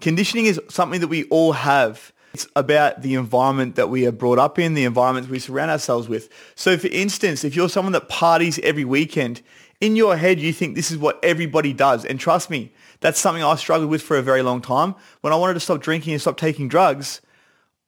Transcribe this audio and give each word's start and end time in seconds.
Conditioning 0.00 0.46
is 0.46 0.60
something 0.68 1.00
that 1.00 1.08
we 1.08 1.24
all 1.24 1.52
have. 1.52 2.12
It's 2.34 2.46
about 2.56 3.02
the 3.02 3.14
environment 3.14 3.76
that 3.76 3.90
we 3.90 4.06
are 4.06 4.12
brought 4.12 4.38
up 4.38 4.58
in, 4.58 4.74
the 4.74 4.84
environment 4.84 5.28
we 5.28 5.38
surround 5.38 5.70
ourselves 5.70 6.08
with. 6.08 6.30
So 6.54 6.78
for 6.78 6.88
instance, 6.88 7.44
if 7.44 7.54
you're 7.54 7.68
someone 7.68 7.92
that 7.92 8.08
parties 8.08 8.58
every 8.60 8.84
weekend, 8.84 9.42
in 9.80 9.96
your 9.96 10.16
head 10.16 10.40
you 10.40 10.52
think 10.52 10.74
this 10.74 10.90
is 10.90 10.96
what 10.96 11.18
everybody 11.22 11.72
does. 11.72 12.04
And 12.04 12.18
trust 12.18 12.48
me, 12.48 12.72
that's 13.00 13.20
something 13.20 13.42
I 13.42 13.54
struggled 13.56 13.90
with 13.90 14.00
for 14.00 14.16
a 14.16 14.22
very 14.22 14.42
long 14.42 14.62
time. 14.62 14.94
When 15.20 15.32
I 15.32 15.36
wanted 15.36 15.54
to 15.54 15.60
stop 15.60 15.82
drinking 15.82 16.14
and 16.14 16.22
stop 16.22 16.38
taking 16.38 16.68
drugs, 16.68 17.20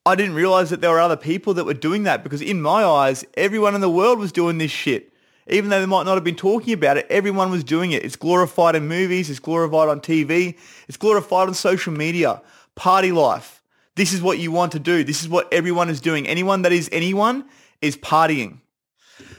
I 0.04 0.14
didn't 0.14 0.34
realize 0.34 0.68
that 0.70 0.82
there 0.82 0.90
were 0.90 1.00
other 1.00 1.16
people 1.16 1.54
that 1.54 1.64
were 1.64 1.72
doing 1.72 2.02
that 2.02 2.22
because 2.22 2.42
in 2.42 2.60
my 2.60 2.84
eyes, 2.84 3.24
everyone 3.34 3.74
in 3.74 3.80
the 3.80 3.88
world 3.88 4.18
was 4.18 4.32
doing 4.32 4.58
this 4.58 4.70
shit. 4.70 5.13
Even 5.48 5.68
though 5.70 5.80
they 5.80 5.86
might 5.86 6.04
not 6.04 6.14
have 6.14 6.24
been 6.24 6.36
talking 6.36 6.72
about 6.72 6.96
it, 6.96 7.06
everyone 7.10 7.50
was 7.50 7.64
doing 7.64 7.92
it. 7.92 8.04
It's 8.04 8.16
glorified 8.16 8.74
in 8.74 8.88
movies, 8.88 9.28
it's 9.28 9.40
glorified 9.40 9.88
on 9.88 10.00
TV, 10.00 10.56
it's 10.88 10.96
glorified 10.96 11.48
on 11.48 11.54
social 11.54 11.92
media. 11.92 12.40
Party 12.74 13.12
life. 13.12 13.62
This 13.94 14.12
is 14.12 14.20
what 14.20 14.38
you 14.38 14.50
want 14.50 14.72
to 14.72 14.80
do. 14.80 15.04
This 15.04 15.22
is 15.22 15.28
what 15.28 15.52
everyone 15.52 15.88
is 15.88 16.00
doing. 16.00 16.26
Anyone 16.26 16.62
that 16.62 16.72
is 16.72 16.88
anyone 16.90 17.44
is 17.80 17.96
partying. 17.96 18.58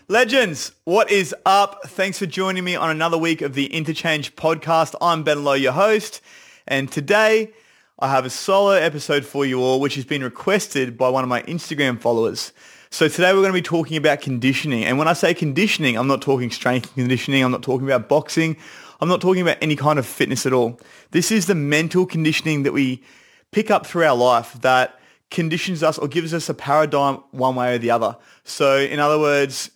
Legends, 0.07 0.71
what 0.83 1.11
is 1.11 1.35
up? 1.45 1.81
Thanks 1.87 2.19
for 2.19 2.27
joining 2.27 2.63
me 2.63 2.75
on 2.75 2.89
another 2.89 3.17
week 3.17 3.41
of 3.41 3.55
the 3.55 3.67
INTOCHANGE 3.73 4.35
podcast. 4.35 4.95
I'm 5.01 5.23
Ben 5.23 5.43
Lowe, 5.43 5.53
your 5.53 5.73
host, 5.73 6.21
and 6.67 6.89
today 6.89 7.51
I 7.97 8.09
have 8.09 8.23
a 8.23 8.29
solo 8.29 8.71
episode 8.71 9.25
for 9.25 9.45
you 9.45 9.61
all, 9.61 9.81
which 9.81 9.95
has 9.95 10.05
been 10.05 10.23
requested 10.23 10.97
by 10.97 11.09
one 11.09 11.23
of 11.23 11.29
my 11.29 11.41
Instagram 11.43 11.99
followers. 11.99 12.53
So 12.91 13.07
today 13.07 13.33
we're 13.33 13.41
going 13.41 13.49
to 13.49 13.53
be 13.53 13.61
talking 13.61 13.97
about 13.97 14.21
conditioning. 14.21 14.85
And 14.85 14.97
when 14.97 15.07
I 15.07 15.13
say 15.13 15.33
conditioning, 15.33 15.97
I'm 15.97 16.07
not 16.07 16.21
talking 16.21 16.51
strength 16.51 16.93
conditioning. 16.93 17.43
I'm 17.43 17.51
not 17.51 17.63
talking 17.63 17.85
about 17.85 18.07
boxing. 18.07 18.57
I'm 19.01 19.09
not 19.09 19.21
talking 19.21 19.41
about 19.41 19.57
any 19.61 19.75
kind 19.75 19.99
of 19.99 20.05
fitness 20.05 20.45
at 20.45 20.53
all. 20.53 20.79
This 21.11 21.31
is 21.31 21.47
the 21.47 21.55
mental 21.55 22.05
conditioning 22.05 22.63
that 22.63 22.73
we 22.73 23.03
pick 23.51 23.71
up 23.71 23.85
through 23.85 24.05
our 24.05 24.15
life 24.15 24.53
that 24.61 24.99
conditions 25.31 25.83
us 25.83 25.97
or 25.97 26.07
gives 26.07 26.33
us 26.33 26.47
a 26.47 26.53
paradigm 26.53 27.15
one 27.31 27.55
way 27.55 27.75
or 27.75 27.77
the 27.77 27.91
other. 27.91 28.15
So 28.43 28.77
in 28.77 28.99
other 28.99 29.19
words, 29.19 29.71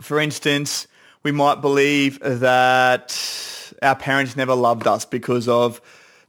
for 0.00 0.20
instance, 0.20 0.86
we 1.22 1.32
might 1.32 1.60
believe 1.60 2.18
that 2.20 3.74
our 3.82 3.96
parents 3.96 4.36
never 4.36 4.54
loved 4.54 4.86
us 4.86 5.04
because 5.04 5.48
of 5.48 5.80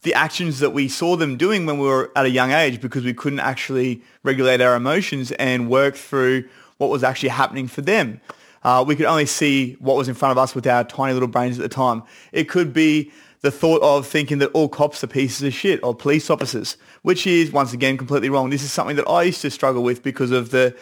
the 0.04 0.14
actions 0.14 0.60
that 0.60 0.72
we 0.72 0.88
saw 0.88 1.16
them 1.16 1.38
doing 1.38 1.66
when 1.66 1.78
we 1.78 1.86
were 1.86 2.12
at 2.16 2.26
a 2.26 2.30
young 2.30 2.52
age 2.52 2.82
because 2.82 3.04
we 3.04 3.14
couldn't 3.14 3.40
actually 3.40 4.02
regulate 4.24 4.62
our 4.62 4.76
emotions 4.76 5.32
and 5.34 5.70
work 5.70 5.96
through 5.96 6.48
what 6.78 6.90
was 6.90 7.04
actually 7.04 7.30
happening 7.30 7.68
for 7.68 7.82
them. 7.82 8.20
Uh, 8.64 8.84
we 8.86 8.96
could 8.96 9.06
only 9.06 9.26
see 9.26 9.74
what 9.80 9.96
was 9.96 10.08
in 10.08 10.16
front 10.16 10.32
of 10.32 10.38
us 10.38 10.54
with 10.56 10.66
our 10.68 10.84
tiny 10.84 11.14
little 11.14 11.28
brains 11.28 11.58
at 11.58 11.64
the 11.64 11.70
time. 11.70 12.04
It 12.32 12.50
could 12.50 12.74
be 12.74 13.12
the 13.42 13.52
thought 13.52 13.82
of 13.82 14.06
thinking 14.06 14.38
that 14.40 14.52
all 14.52 14.70
cops 14.70 15.04
are 15.04 15.08
pieces 15.08 15.44
of 15.44 15.54
shit 15.54 15.80
or 15.84 15.96
police 15.96 16.30
officers, 16.30 16.78
which 17.02 17.26
is 17.26 17.52
once 17.52 17.74
again 17.74 17.98
completely 17.98 18.30
wrong. 18.30 18.50
This 18.50 18.64
is 18.64 18.72
something 18.72 18.96
that 18.98 19.08
I 19.08 19.24
used 19.24 19.42
to 19.42 19.50
struggle 19.50 19.84
with 19.84 20.04
because 20.04 20.32
of 20.32 20.52
the 20.52 20.76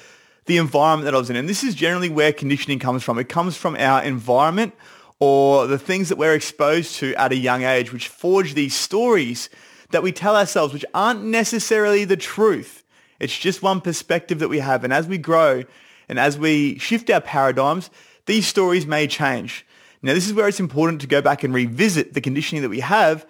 the 0.45 0.57
environment 0.57 1.05
that 1.05 1.13
I 1.13 1.17
was 1.19 1.29
in. 1.29 1.35
And 1.35 1.47
this 1.47 1.63
is 1.63 1.75
generally 1.75 2.09
where 2.09 2.33
conditioning 2.33 2.79
comes 2.79 3.03
from. 3.03 3.19
It 3.19 3.29
comes 3.29 3.55
from 3.55 3.75
our 3.75 4.01
environment 4.01 4.73
or 5.19 5.67
the 5.67 5.79
things 5.79 6.09
that 6.09 6.17
we're 6.17 6.33
exposed 6.33 6.95
to 6.95 7.13
at 7.15 7.31
a 7.31 7.37
young 7.37 7.63
age, 7.63 7.91
which 7.91 8.07
forge 8.07 8.53
these 8.53 8.75
stories 8.75 9.49
that 9.91 10.03
we 10.03 10.11
tell 10.11 10.35
ourselves, 10.35 10.73
which 10.73 10.85
aren't 10.93 11.23
necessarily 11.23 12.05
the 12.05 12.17
truth. 12.17 12.83
It's 13.19 13.37
just 13.37 13.61
one 13.61 13.81
perspective 13.81 14.39
that 14.39 14.47
we 14.47 14.59
have. 14.59 14.83
And 14.83 14.93
as 14.93 15.07
we 15.07 15.17
grow 15.17 15.63
and 16.07 16.17
as 16.17 16.37
we 16.37 16.79
shift 16.79 17.09
our 17.09 17.21
paradigms, 17.21 17.89
these 18.25 18.47
stories 18.47 18.85
may 18.85 19.07
change. 19.07 19.65
Now, 20.01 20.13
this 20.13 20.27
is 20.27 20.33
where 20.33 20.47
it's 20.47 20.61
important 20.61 21.01
to 21.01 21.07
go 21.07 21.21
back 21.21 21.43
and 21.43 21.53
revisit 21.53 22.13
the 22.13 22.21
conditioning 22.21 22.61
that 22.61 22.69
we 22.69 22.79
have 22.79 23.25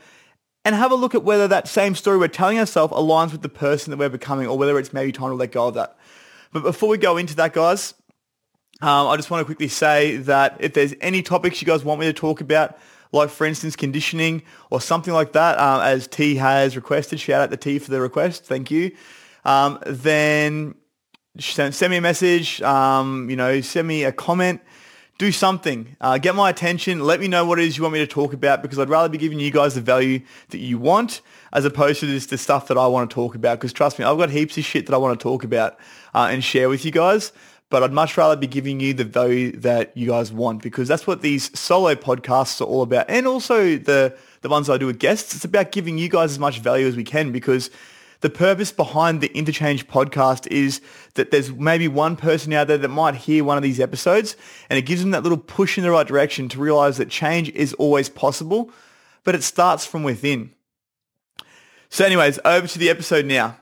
and 0.63 0.75
have 0.75 0.91
a 0.91 0.95
look 0.95 1.15
at 1.15 1.23
whether 1.23 1.47
that 1.47 1.67
same 1.67 1.95
story 1.95 2.17
we're 2.17 2.27
telling 2.27 2.59
ourselves 2.59 2.93
aligns 2.93 3.31
with 3.31 3.41
the 3.41 3.49
person 3.49 3.89
that 3.89 3.97
we're 3.97 4.09
becoming 4.09 4.45
or 4.45 4.57
whether 4.57 4.77
it's 4.77 4.93
maybe 4.93 5.11
time 5.11 5.29
to 5.29 5.35
let 5.35 5.51
go 5.51 5.69
of 5.69 5.73
that. 5.73 5.97
But 6.51 6.61
before 6.63 6.89
we 6.89 6.97
go 6.97 7.17
into 7.17 7.35
that, 7.37 7.53
guys, 7.53 7.95
um, 8.81 9.07
I 9.07 9.17
just 9.17 9.29
want 9.29 9.41
to 9.41 9.45
quickly 9.45 9.67
say 9.67 10.17
that 10.17 10.57
if 10.59 10.73
there's 10.73 10.93
any 11.01 11.21
topics 11.21 11.61
you 11.61 11.67
guys 11.67 11.83
want 11.83 11.99
me 11.99 12.05
to 12.05 12.13
talk 12.13 12.39
about, 12.39 12.77
like 13.11 13.29
for 13.29 13.45
instance 13.45 13.75
conditioning 13.75 14.41
or 14.69 14.79
something 14.79 15.13
like 15.13 15.33
that, 15.33 15.57
uh, 15.57 15.81
as 15.81 16.07
T 16.07 16.35
has 16.35 16.77
requested, 16.77 17.19
shout 17.19 17.41
out 17.41 17.51
to 17.51 17.57
T 17.57 17.77
for 17.79 17.91
the 17.91 17.99
request, 17.99 18.45
thank 18.45 18.71
you. 18.71 18.91
Um, 19.43 19.79
then 19.85 20.75
send, 21.39 21.75
send, 21.75 21.91
me 21.91 21.97
a 21.97 22.01
message, 22.01 22.61
um, 22.61 23.29
you 23.29 23.35
know, 23.35 23.59
send 23.59 23.85
me 23.85 24.05
a 24.05 24.13
comment, 24.13 24.61
do 25.17 25.33
something, 25.33 25.97
uh, 25.99 26.17
get 26.17 26.33
my 26.33 26.49
attention, 26.49 27.01
let 27.01 27.19
me 27.19 27.27
know 27.27 27.45
what 27.45 27.59
it 27.59 27.65
is 27.65 27.75
you 27.75 27.83
want 27.83 27.93
me 27.93 27.99
to 27.99 28.07
talk 28.07 28.31
about 28.31 28.61
because 28.61 28.79
I'd 28.79 28.89
rather 28.89 29.09
be 29.09 29.17
giving 29.17 29.41
you 29.41 29.51
guys 29.51 29.75
the 29.75 29.81
value 29.81 30.21
that 30.51 30.59
you 30.59 30.77
want 30.77 31.19
as 31.51 31.65
opposed 31.65 31.99
to 31.99 32.05
just 32.05 32.29
the 32.29 32.37
stuff 32.37 32.69
that 32.69 32.77
I 32.77 32.87
want 32.87 33.09
to 33.09 33.13
talk 33.13 33.35
about. 33.35 33.59
Because 33.59 33.73
trust 33.73 33.99
me, 33.99 34.05
I've 34.05 34.17
got 34.17 34.29
heaps 34.29 34.57
of 34.57 34.63
shit 34.63 34.85
that 34.85 34.93
I 34.93 34.97
want 34.97 35.19
to 35.19 35.21
talk 35.21 35.43
about 35.43 35.77
uh, 36.13 36.29
and 36.31 36.41
share 36.41 36.69
with 36.69 36.85
you 36.85 36.91
guys 36.91 37.33
but 37.69 37.83
I'd 37.83 37.93
much 37.93 38.17
rather 38.17 38.35
be 38.35 38.47
giving 38.47 38.79
you 38.79 38.93
the 38.93 39.03
value 39.03 39.51
that 39.57 39.95
you 39.95 40.07
guys 40.07 40.31
want 40.31 40.63
because 40.63 40.87
that's 40.87 41.05
what 41.05 41.21
these 41.21 41.57
solo 41.57 41.95
podcasts 41.95 42.59
are 42.61 42.65
all 42.65 42.81
about. 42.81 43.05
And 43.09 43.27
also 43.27 43.77
the, 43.77 44.15
the 44.41 44.49
ones 44.49 44.69
I 44.69 44.77
do 44.77 44.87
with 44.87 44.99
guests, 44.99 45.35
it's 45.35 45.45
about 45.45 45.71
giving 45.71 45.97
you 45.97 46.09
guys 46.09 46.31
as 46.31 46.39
much 46.39 46.59
value 46.59 46.87
as 46.87 46.95
we 46.95 47.03
can 47.03 47.31
because 47.31 47.69
the 48.21 48.29
purpose 48.29 48.71
behind 48.71 49.21
the 49.21 49.29
INTOCHANGE 49.29 49.87
podcast 49.87 50.47
is 50.47 50.81
that 51.13 51.31
there's 51.31 51.51
maybe 51.53 51.87
one 51.87 52.15
person 52.15 52.51
out 52.53 52.67
there 52.67 52.77
that 52.77 52.89
might 52.89 53.15
hear 53.15 53.43
one 53.43 53.55
of 53.55 53.63
these 53.63 53.79
episodes 53.79 54.35
and 54.69 54.77
it 54.77 54.81
gives 54.81 55.01
them 55.01 55.11
that 55.11 55.23
little 55.23 55.37
push 55.37 55.77
in 55.77 55.83
the 55.83 55.91
right 55.91 56.07
direction 56.07 56.49
to 56.49 56.59
realize 56.59 56.97
that 56.97 57.09
change 57.09 57.49
is 57.51 57.73
always 57.73 58.09
possible, 58.09 58.71
but 59.23 59.35
it 59.35 59.43
starts 59.43 59.85
from 59.85 60.03
within. 60.03 60.51
So 61.89 62.03
anyways, 62.03 62.39
over 62.43 62.67
to 62.67 62.79
the 62.79 62.89
episode 62.89 63.25
now. 63.25 63.57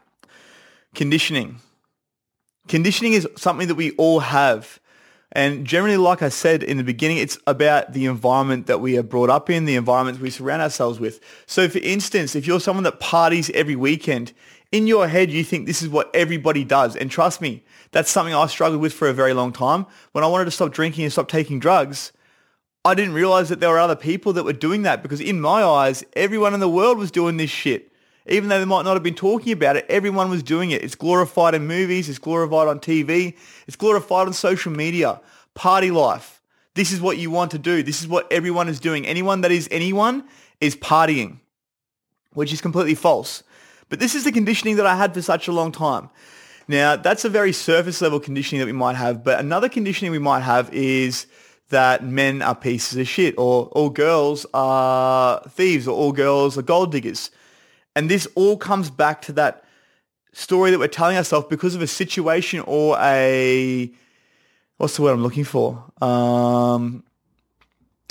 Conditioning. 0.96 1.60
Conditioning 2.68 3.14
is 3.14 3.28
something 3.36 3.68
that 3.68 3.76
we 3.76 3.92
all 3.92 4.20
have. 4.20 4.80
And 5.34 5.66
generally, 5.66 5.98
like 5.98 6.22
I 6.22 6.30
said 6.30 6.64
in 6.64 6.78
the 6.78 6.84
beginning, 6.84 7.18
it's 7.18 7.38
about 7.46 7.94
the 7.94 8.06
environment 8.06 8.68
that 8.68 8.80
we 8.80 8.98
are 8.98 9.04
brought 9.04 9.30
up 9.30 9.50
in, 9.50 9.66
the 9.66 9.76
environment 9.76 10.20
we 10.20 10.30
surround 10.30 10.62
ourselves 10.62 11.00
with. 11.00 11.20
So 11.46 11.68
for 11.68 11.80
instance, 11.80 12.36
if 12.36 12.48
you're 12.48 12.60
someone 12.60 12.84
that 12.86 13.00
parties 13.00 13.50
every 13.52 13.76
weekend, 13.76 14.34
in 14.72 14.88
your 14.88 15.08
head, 15.08 15.32
you 15.32 15.44
think 15.44 15.66
this 15.66 15.82
is 15.82 15.90
what 15.90 16.14
everybody 16.14 16.64
does. 16.64 16.96
And 16.96 17.10
trust 17.10 17.42
me, 17.42 17.64
that's 17.92 18.12
something 18.12 18.34
I 18.34 18.48
struggled 18.48 18.82
with 18.82 18.94
for 18.94 19.08
a 19.08 19.14
very 19.14 19.34
long 19.34 19.54
time. 19.54 19.86
When 20.12 20.24
I 20.24 20.28
wanted 20.28 20.46
to 20.46 20.52
stop 20.52 20.72
drinking 20.72 21.06
and 21.06 21.14
stop 21.14 21.30
taking 21.30 21.60
drugs, 21.60 22.12
I 22.84 22.94
didn't 22.94 23.14
realize 23.14 23.50
that 23.50 23.60
there 23.60 23.70
were 23.70 23.80
other 23.80 23.96
people 23.96 24.34
that 24.34 24.44
were 24.44 24.54
doing 24.54 24.82
that 24.84 25.02
because 25.02 25.22
in 25.22 25.40
my 25.40 25.64
eyes, 25.64 26.04
everyone 26.14 26.54
in 26.54 26.60
the 26.60 26.70
world 26.70 26.98
was 26.98 27.12
doing 27.12 27.38
this 27.38 27.50
shit 27.50 27.92
even 28.30 28.50
though 28.50 28.60
they 28.60 28.66
might 28.66 28.84
not 28.84 28.94
have 28.94 29.04
been 29.04 29.16
talking 29.16 29.54
about 29.54 29.76
it, 29.76 29.86
everyone 29.90 30.30
was 30.30 30.44
doing 30.44 30.72
it. 30.72 30.84
It's 30.84 30.96
glorified 30.96 31.56
in 31.56 31.68
movies, 31.68 32.10
it's 32.10 32.20
glorified 32.20 32.68
on 32.68 32.80
TV, 32.80 33.36
it's 33.68 33.76
glorified 33.76 34.28
on 34.28 34.34
social 34.34 34.72
media. 34.72 35.22
Party 35.54 35.92
life. 35.92 36.42
This 36.76 36.92
is 36.92 37.02
what 37.02 37.18
you 37.18 37.32
want 37.32 37.52
to 37.52 37.58
do. 37.58 37.82
This 37.82 38.02
is 38.02 38.08
what 38.08 38.32
everyone 38.32 38.70
is 38.70 38.80
doing. 38.80 39.08
Anyone 39.08 39.42
that 39.42 39.52
is 39.52 39.68
anyone 39.72 40.24
is 40.62 40.76
partying, 40.76 41.40
which 42.34 42.54
is 42.54 42.62
completely 42.62 42.94
false. 42.94 43.44
But 43.90 44.00
this 44.00 44.14
is 44.14 44.24
the 44.24 44.32
conditioning 44.32 44.76
that 44.76 44.86
I 44.86 44.96
had 44.96 45.14
for 45.14 45.22
such 45.22 45.48
a 45.48 45.52
long 45.52 45.72
time. 45.72 46.10
Now, 46.68 46.98
that's 46.98 47.24
a 47.24 47.30
very 47.30 47.54
surface 47.54 48.02
level 48.02 48.20
conditioning 48.20 48.60
that 48.60 48.66
we 48.66 48.74
might 48.74 48.96
have, 48.96 49.24
but 49.24 49.40
another 49.40 49.70
conditioning 49.70 50.12
we 50.12 50.20
might 50.20 50.42
have 50.42 50.72
is 50.74 51.26
that 51.70 52.04
men 52.04 52.42
are 52.42 52.56
pieces 52.56 52.98
of 52.98 53.08
shit 53.08 53.36
or 53.38 53.66
all 53.68 53.90
girls 53.90 54.46
are 54.54 55.42
thieves 55.50 55.88
or 55.88 55.96
all 55.96 56.12
girls 56.12 56.58
are 56.58 56.62
gold 56.62 56.92
diggers. 56.92 57.32
And 57.98 58.12
this 58.12 58.28
all 58.36 58.58
comes 58.58 58.92
back 58.92 59.24
to 59.24 59.32
that 59.34 59.64
story 60.32 60.70
that 60.70 60.78
we're 60.78 60.88
telling 60.88 61.18
ourselves 61.18 61.48
because 61.50 61.74
of 61.74 61.82
a 61.82 61.88
situation 61.88 62.60
or 62.60 62.96
a 63.00 63.92
what's 64.78 64.96
the 64.96 65.02
word 65.02 65.14
I'm 65.14 65.24
looking 65.24 65.44
for? 65.44 65.84
Um, 66.00 67.04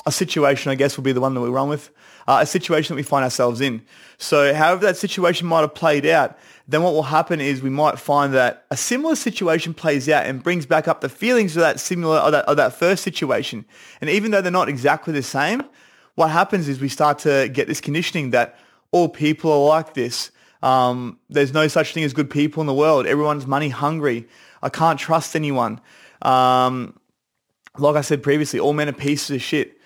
a 0.05 0.11
situation, 0.11 0.73
I 0.73 0.75
guess, 0.75 0.97
will 0.97 1.05
be 1.05 1.13
the 1.13 1.21
one 1.21 1.35
that 1.35 1.41
we 1.41 1.49
run 1.49 1.69
with. 1.69 1.91
Uh, 2.27 2.39
a 2.43 2.47
situation 2.47 2.95
that 2.95 2.97
we 2.97 3.05
find 3.05 3.22
ourselves 3.22 3.60
in. 3.60 3.81
So, 4.19 4.53
however 4.53 4.84
that 4.87 4.97
situation 4.97 5.47
might 5.47 5.60
have 5.60 5.77
played 5.77 6.05
out, 6.05 6.37
then 6.66 6.83
what 6.83 6.93
will 6.93 7.05
happen 7.05 7.41
is 7.41 7.63
we 7.63 7.71
might 7.71 7.97
find 7.97 8.34
that 8.34 8.66
a 8.72 8.77
similar 8.77 9.15
situation 9.15 9.72
plays 9.72 10.09
out 10.09 10.27
and 10.27 10.43
brings 10.43 10.66
back 10.66 10.89
up 10.89 11.01
the 11.01 11.09
feelings 11.09 11.57
of 11.57 11.60
that 11.60 11.78
similar 11.78 12.16
of 12.16 12.33
that, 12.33 12.45
of 12.47 12.57
that 12.57 12.72
first 12.72 13.05
situation. 13.05 13.65
And 14.01 14.10
even 14.10 14.33
though 14.33 14.41
they're 14.43 14.51
not 14.51 14.69
exactly 14.69 15.13
the 15.13 15.22
same, 15.22 15.63
what 16.16 16.31
happens 16.31 16.69
is 16.69 16.81
we 16.81 16.89
start 16.89 17.21
to 17.21 17.49
get 17.51 17.69
this 17.69 17.81
conditioning 17.81 18.31
that 18.31 18.59
all 18.92 19.09
people 19.09 19.53
are 19.53 19.68
like 19.68 19.94
this. 19.94 20.30
Um, 20.62 21.18
there's 21.28 21.53
no 21.53 21.68
such 21.68 21.92
thing 21.92 22.04
as 22.04 22.12
good 22.12 22.30
people 22.30 22.60
in 22.60 22.66
the 22.66 22.74
world. 22.74 23.06
Everyone's 23.06 23.47
money 23.47 23.68
hungry. 23.68 24.27
I 24.62 24.68
can't 24.68 24.98
trust 24.98 25.36
anyone. 25.36 25.80
Um, 26.22 26.98
like 27.78 27.97
I 27.97 28.00
said 28.00 28.22
previously, 28.22 28.59
all 28.59 28.72
men 28.72 28.88
are 28.88 28.92
pieces 28.92 29.30
of 29.36 29.42
shit. 29.42 29.78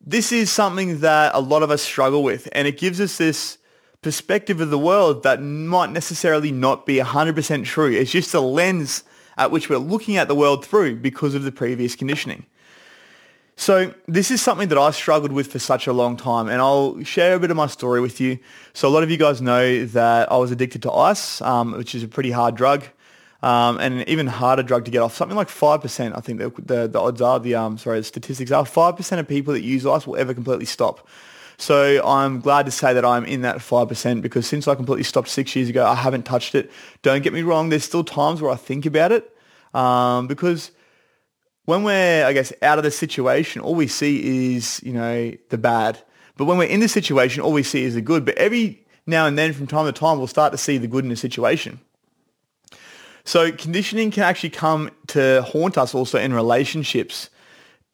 This 0.00 0.32
is 0.32 0.50
something 0.50 1.00
that 1.00 1.34
a 1.34 1.40
lot 1.40 1.62
of 1.62 1.70
us 1.70 1.82
struggle 1.82 2.22
with, 2.22 2.48
and 2.52 2.66
it 2.66 2.78
gives 2.78 3.00
us 3.00 3.18
this 3.18 3.58
perspective 4.02 4.60
of 4.60 4.70
the 4.70 4.78
world 4.78 5.22
that 5.22 5.42
might 5.42 5.90
necessarily 5.90 6.50
not 6.50 6.86
be 6.86 6.96
100% 6.96 7.64
true. 7.64 7.92
It's 7.92 8.10
just 8.10 8.32
a 8.34 8.40
lens 8.40 9.04
at 9.36 9.50
which 9.50 9.68
we're 9.68 9.78
looking 9.78 10.16
at 10.16 10.28
the 10.28 10.34
world 10.34 10.64
through 10.64 10.96
because 10.96 11.34
of 11.34 11.42
the 11.42 11.52
previous 11.52 11.94
conditioning. 11.94 12.46
So 13.60 13.92
this 14.08 14.30
is 14.30 14.40
something 14.40 14.68
that 14.68 14.78
I 14.78 14.90
struggled 14.90 15.32
with 15.32 15.52
for 15.52 15.58
such 15.58 15.86
a 15.86 15.92
long 15.92 16.16
time 16.16 16.48
and 16.48 16.62
I'll 16.62 17.04
share 17.04 17.34
a 17.34 17.38
bit 17.38 17.50
of 17.50 17.58
my 17.58 17.66
story 17.66 18.00
with 18.00 18.18
you. 18.18 18.38
So 18.72 18.88
a 18.88 18.90
lot 18.90 19.02
of 19.02 19.10
you 19.10 19.18
guys 19.18 19.42
know 19.42 19.84
that 19.84 20.32
I 20.32 20.38
was 20.38 20.50
addicted 20.50 20.80
to 20.84 20.90
ice, 20.90 21.42
um, 21.42 21.72
which 21.72 21.94
is 21.94 22.02
a 22.02 22.08
pretty 22.08 22.30
hard 22.30 22.54
drug 22.54 22.84
um, 23.42 23.78
and 23.78 24.00
an 24.00 24.08
even 24.08 24.28
harder 24.28 24.62
drug 24.62 24.86
to 24.86 24.90
get 24.90 25.02
off. 25.02 25.14
Something 25.14 25.36
like 25.36 25.48
5%, 25.48 26.16
I 26.16 26.20
think 26.20 26.38
the, 26.38 26.48
the, 26.62 26.86
the 26.86 26.98
odds 26.98 27.20
are, 27.20 27.38
the 27.38 27.54
um, 27.54 27.76
sorry, 27.76 27.98
the 28.00 28.04
statistics 28.04 28.50
are 28.50 28.64
5% 28.64 29.18
of 29.18 29.28
people 29.28 29.52
that 29.52 29.60
use 29.60 29.84
ice 29.84 30.06
will 30.06 30.16
ever 30.16 30.32
completely 30.32 30.64
stop. 30.64 31.06
So 31.58 32.02
I'm 32.02 32.40
glad 32.40 32.64
to 32.64 32.72
say 32.72 32.94
that 32.94 33.04
I'm 33.04 33.26
in 33.26 33.42
that 33.42 33.56
5% 33.56 34.22
because 34.22 34.46
since 34.46 34.68
I 34.68 34.74
completely 34.74 35.04
stopped 35.04 35.28
six 35.28 35.54
years 35.54 35.68
ago, 35.68 35.84
I 35.84 35.96
haven't 35.96 36.22
touched 36.22 36.54
it. 36.54 36.70
Don't 37.02 37.22
get 37.22 37.34
me 37.34 37.42
wrong, 37.42 37.68
there's 37.68 37.84
still 37.84 38.04
times 38.04 38.40
where 38.40 38.50
I 38.52 38.56
think 38.56 38.86
about 38.86 39.12
it 39.12 39.36
um, 39.74 40.28
because 40.28 40.70
when 41.70 41.84
we're, 41.84 42.26
I 42.26 42.32
guess, 42.32 42.52
out 42.62 42.78
of 42.78 42.84
the 42.84 42.90
situation, 42.90 43.62
all 43.62 43.76
we 43.76 43.86
see 43.86 44.54
is, 44.56 44.82
you 44.82 44.92
know, 44.92 45.32
the 45.50 45.56
bad. 45.56 46.00
But 46.36 46.46
when 46.46 46.58
we're 46.58 46.64
in 46.64 46.80
the 46.80 46.88
situation, 46.88 47.42
all 47.42 47.52
we 47.52 47.62
see 47.62 47.84
is 47.84 47.94
the 47.94 48.00
good. 48.00 48.24
But 48.24 48.36
every 48.36 48.84
now 49.06 49.26
and 49.26 49.38
then, 49.38 49.52
from 49.52 49.68
time 49.68 49.86
to 49.86 49.92
time, 49.92 50.18
we'll 50.18 50.26
start 50.26 50.50
to 50.50 50.58
see 50.58 50.78
the 50.78 50.88
good 50.88 51.04
in 51.04 51.10
the 51.10 51.16
situation. 51.16 51.78
So 53.24 53.52
conditioning 53.52 54.10
can 54.10 54.24
actually 54.24 54.50
come 54.50 54.90
to 55.08 55.42
haunt 55.42 55.78
us 55.78 55.94
also 55.94 56.18
in 56.18 56.32
relationships. 56.32 57.30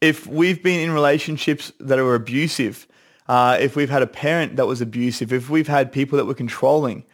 If 0.00 0.26
we've 0.26 0.62
been 0.62 0.80
in 0.80 0.92
relationships 0.92 1.70
that 1.78 1.98
are 1.98 2.14
abusive, 2.14 2.86
uh, 3.28 3.58
if 3.60 3.76
we've 3.76 3.90
had 3.90 4.02
a 4.02 4.06
parent 4.06 4.56
that 4.56 4.66
was 4.66 4.80
abusive, 4.80 5.34
if 5.34 5.50
we've 5.50 5.68
had 5.68 5.92
people 5.92 6.16
that 6.16 6.24
were 6.24 6.34
controlling, 6.34 7.04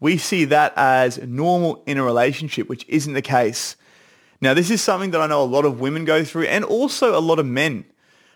we 0.00 0.16
see 0.16 0.46
that 0.46 0.72
as 0.76 1.18
normal 1.18 1.82
in 1.86 1.98
a 1.98 2.02
relationship, 2.02 2.70
which 2.70 2.86
isn't 2.88 3.12
the 3.12 3.22
case. 3.22 3.76
Now, 4.40 4.54
this 4.54 4.70
is 4.70 4.82
something 4.82 5.10
that 5.12 5.20
I 5.20 5.26
know 5.26 5.42
a 5.42 5.44
lot 5.44 5.64
of 5.64 5.80
women 5.80 6.04
go 6.04 6.24
through 6.24 6.44
and 6.44 6.64
also 6.64 7.18
a 7.18 7.20
lot 7.20 7.38
of 7.38 7.46
men, 7.46 7.84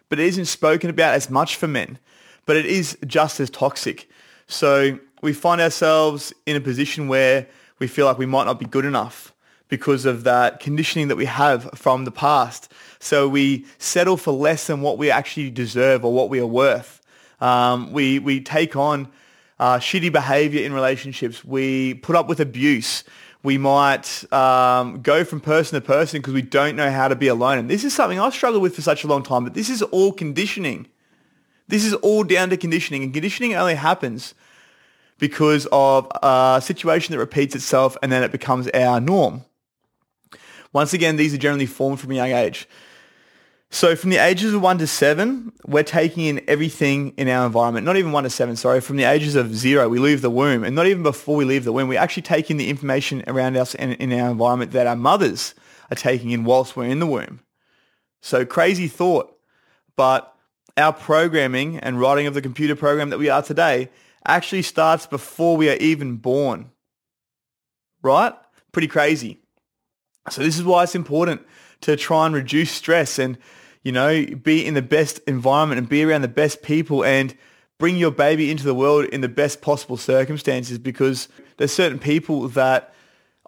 but 0.08 0.18
it 0.18 0.26
isn't 0.26 0.46
spoken 0.46 0.90
about 0.90 1.14
as 1.14 1.30
much 1.30 1.56
for 1.56 1.68
men, 1.68 1.98
but 2.46 2.56
it 2.56 2.66
is 2.66 2.96
just 3.06 3.40
as 3.40 3.50
toxic. 3.50 4.08
So 4.46 4.98
we 5.22 5.32
find 5.32 5.60
ourselves 5.60 6.32
in 6.46 6.56
a 6.56 6.60
position 6.60 7.08
where 7.08 7.46
we 7.78 7.86
feel 7.86 8.06
like 8.06 8.18
we 8.18 8.26
might 8.26 8.44
not 8.44 8.58
be 8.58 8.66
good 8.66 8.84
enough 8.84 9.32
because 9.68 10.04
of 10.04 10.24
that 10.24 10.60
conditioning 10.60 11.08
that 11.08 11.16
we 11.16 11.26
have 11.26 11.70
from 11.74 12.04
the 12.04 12.10
past. 12.10 12.72
So 12.98 13.28
we 13.28 13.66
settle 13.78 14.16
for 14.16 14.32
less 14.32 14.66
than 14.66 14.80
what 14.80 14.98
we 14.98 15.10
actually 15.10 15.50
deserve 15.50 16.04
or 16.04 16.12
what 16.12 16.28
we 16.28 16.40
are 16.40 16.46
worth. 16.46 17.00
Um, 17.40 17.92
we, 17.92 18.18
we 18.18 18.40
take 18.40 18.74
on 18.76 19.08
uh, 19.58 19.78
shitty 19.78 20.10
behavior 20.12 20.64
in 20.64 20.72
relationships. 20.72 21.44
We 21.44 21.94
put 21.94 22.16
up 22.16 22.28
with 22.28 22.40
abuse. 22.40 23.04
We 23.42 23.56
might 23.56 24.30
um, 24.32 25.00
go 25.00 25.24
from 25.24 25.40
person 25.40 25.80
to 25.80 25.86
person 25.86 26.20
because 26.20 26.34
we 26.34 26.42
don't 26.42 26.76
know 26.76 26.90
how 26.90 27.08
to 27.08 27.16
be 27.16 27.28
alone. 27.28 27.58
And 27.58 27.70
this 27.70 27.84
is 27.84 27.94
something 27.94 28.20
I've 28.20 28.34
struggled 28.34 28.62
with 28.62 28.74
for 28.74 28.82
such 28.82 29.02
a 29.02 29.06
long 29.06 29.22
time, 29.22 29.44
but 29.44 29.54
this 29.54 29.70
is 29.70 29.80
all 29.82 30.12
conditioning. 30.12 30.86
This 31.68 31.84
is 31.84 31.94
all 31.94 32.22
down 32.24 32.50
to 32.50 32.56
conditioning. 32.56 33.02
And 33.02 33.12
conditioning 33.14 33.54
only 33.54 33.76
happens 33.76 34.34
because 35.18 35.66
of 35.70 36.08
a 36.22 36.60
situation 36.62 37.12
that 37.12 37.18
repeats 37.18 37.54
itself 37.54 37.96
and 38.02 38.10
then 38.10 38.22
it 38.22 38.32
becomes 38.32 38.68
our 38.68 39.00
norm. 39.00 39.44
Once 40.72 40.92
again, 40.92 41.16
these 41.16 41.34
are 41.34 41.38
generally 41.38 41.66
formed 41.66 42.00
from 42.00 42.10
a 42.10 42.14
young 42.14 42.30
age. 42.30 42.68
So 43.72 43.94
from 43.94 44.10
the 44.10 44.16
ages 44.16 44.52
of 44.52 44.60
one 44.60 44.78
to 44.78 44.86
seven, 44.86 45.52
we're 45.64 45.84
taking 45.84 46.26
in 46.26 46.42
everything 46.48 47.14
in 47.16 47.28
our 47.28 47.46
environment. 47.46 47.86
Not 47.86 47.96
even 47.96 48.10
one 48.10 48.24
to 48.24 48.30
seven, 48.30 48.56
sorry. 48.56 48.80
From 48.80 48.96
the 48.96 49.04
ages 49.04 49.36
of 49.36 49.54
zero, 49.54 49.88
we 49.88 50.00
leave 50.00 50.22
the 50.22 50.30
womb. 50.30 50.64
And 50.64 50.74
not 50.74 50.86
even 50.86 51.04
before 51.04 51.36
we 51.36 51.44
leave 51.44 51.64
the 51.64 51.72
womb, 51.72 51.86
we 51.86 51.96
actually 51.96 52.24
take 52.24 52.50
in 52.50 52.56
the 52.56 52.68
information 52.68 53.22
around 53.28 53.56
us 53.56 53.76
and 53.76 53.92
in 53.94 54.12
our 54.12 54.30
environment 54.30 54.72
that 54.72 54.88
our 54.88 54.96
mothers 54.96 55.54
are 55.88 55.96
taking 55.96 56.32
in 56.32 56.42
whilst 56.42 56.76
we're 56.76 56.86
in 56.86 56.98
the 56.98 57.06
womb. 57.06 57.40
So 58.20 58.44
crazy 58.44 58.88
thought. 58.88 59.36
But 59.96 60.34
our 60.76 60.92
programming 60.92 61.78
and 61.78 62.00
writing 62.00 62.26
of 62.26 62.34
the 62.34 62.42
computer 62.42 62.74
program 62.74 63.10
that 63.10 63.18
we 63.18 63.30
are 63.30 63.42
today 63.42 63.88
actually 64.26 64.62
starts 64.62 65.06
before 65.06 65.56
we 65.56 65.70
are 65.70 65.76
even 65.76 66.16
born. 66.16 66.72
Right? 68.02 68.34
Pretty 68.72 68.88
crazy. 68.88 69.38
So 70.28 70.42
this 70.42 70.58
is 70.58 70.64
why 70.64 70.82
it's 70.82 70.96
important 70.96 71.42
to 71.82 71.96
try 71.96 72.26
and 72.26 72.34
reduce 72.34 72.72
stress 72.72 73.18
and, 73.18 73.38
you 73.82 73.92
know, 73.92 74.24
be 74.26 74.64
in 74.64 74.74
the 74.74 74.82
best 74.82 75.20
environment 75.26 75.78
and 75.78 75.88
be 75.88 76.04
around 76.04 76.22
the 76.22 76.28
best 76.28 76.62
people 76.62 77.04
and 77.04 77.34
bring 77.78 77.96
your 77.96 78.10
baby 78.10 78.50
into 78.50 78.64
the 78.64 78.74
world 78.74 79.06
in 79.06 79.22
the 79.22 79.28
best 79.28 79.62
possible 79.62 79.96
circumstances 79.96 80.78
because 80.78 81.28
there's 81.56 81.72
certain 81.72 81.98
people 81.98 82.48
that 82.48 82.94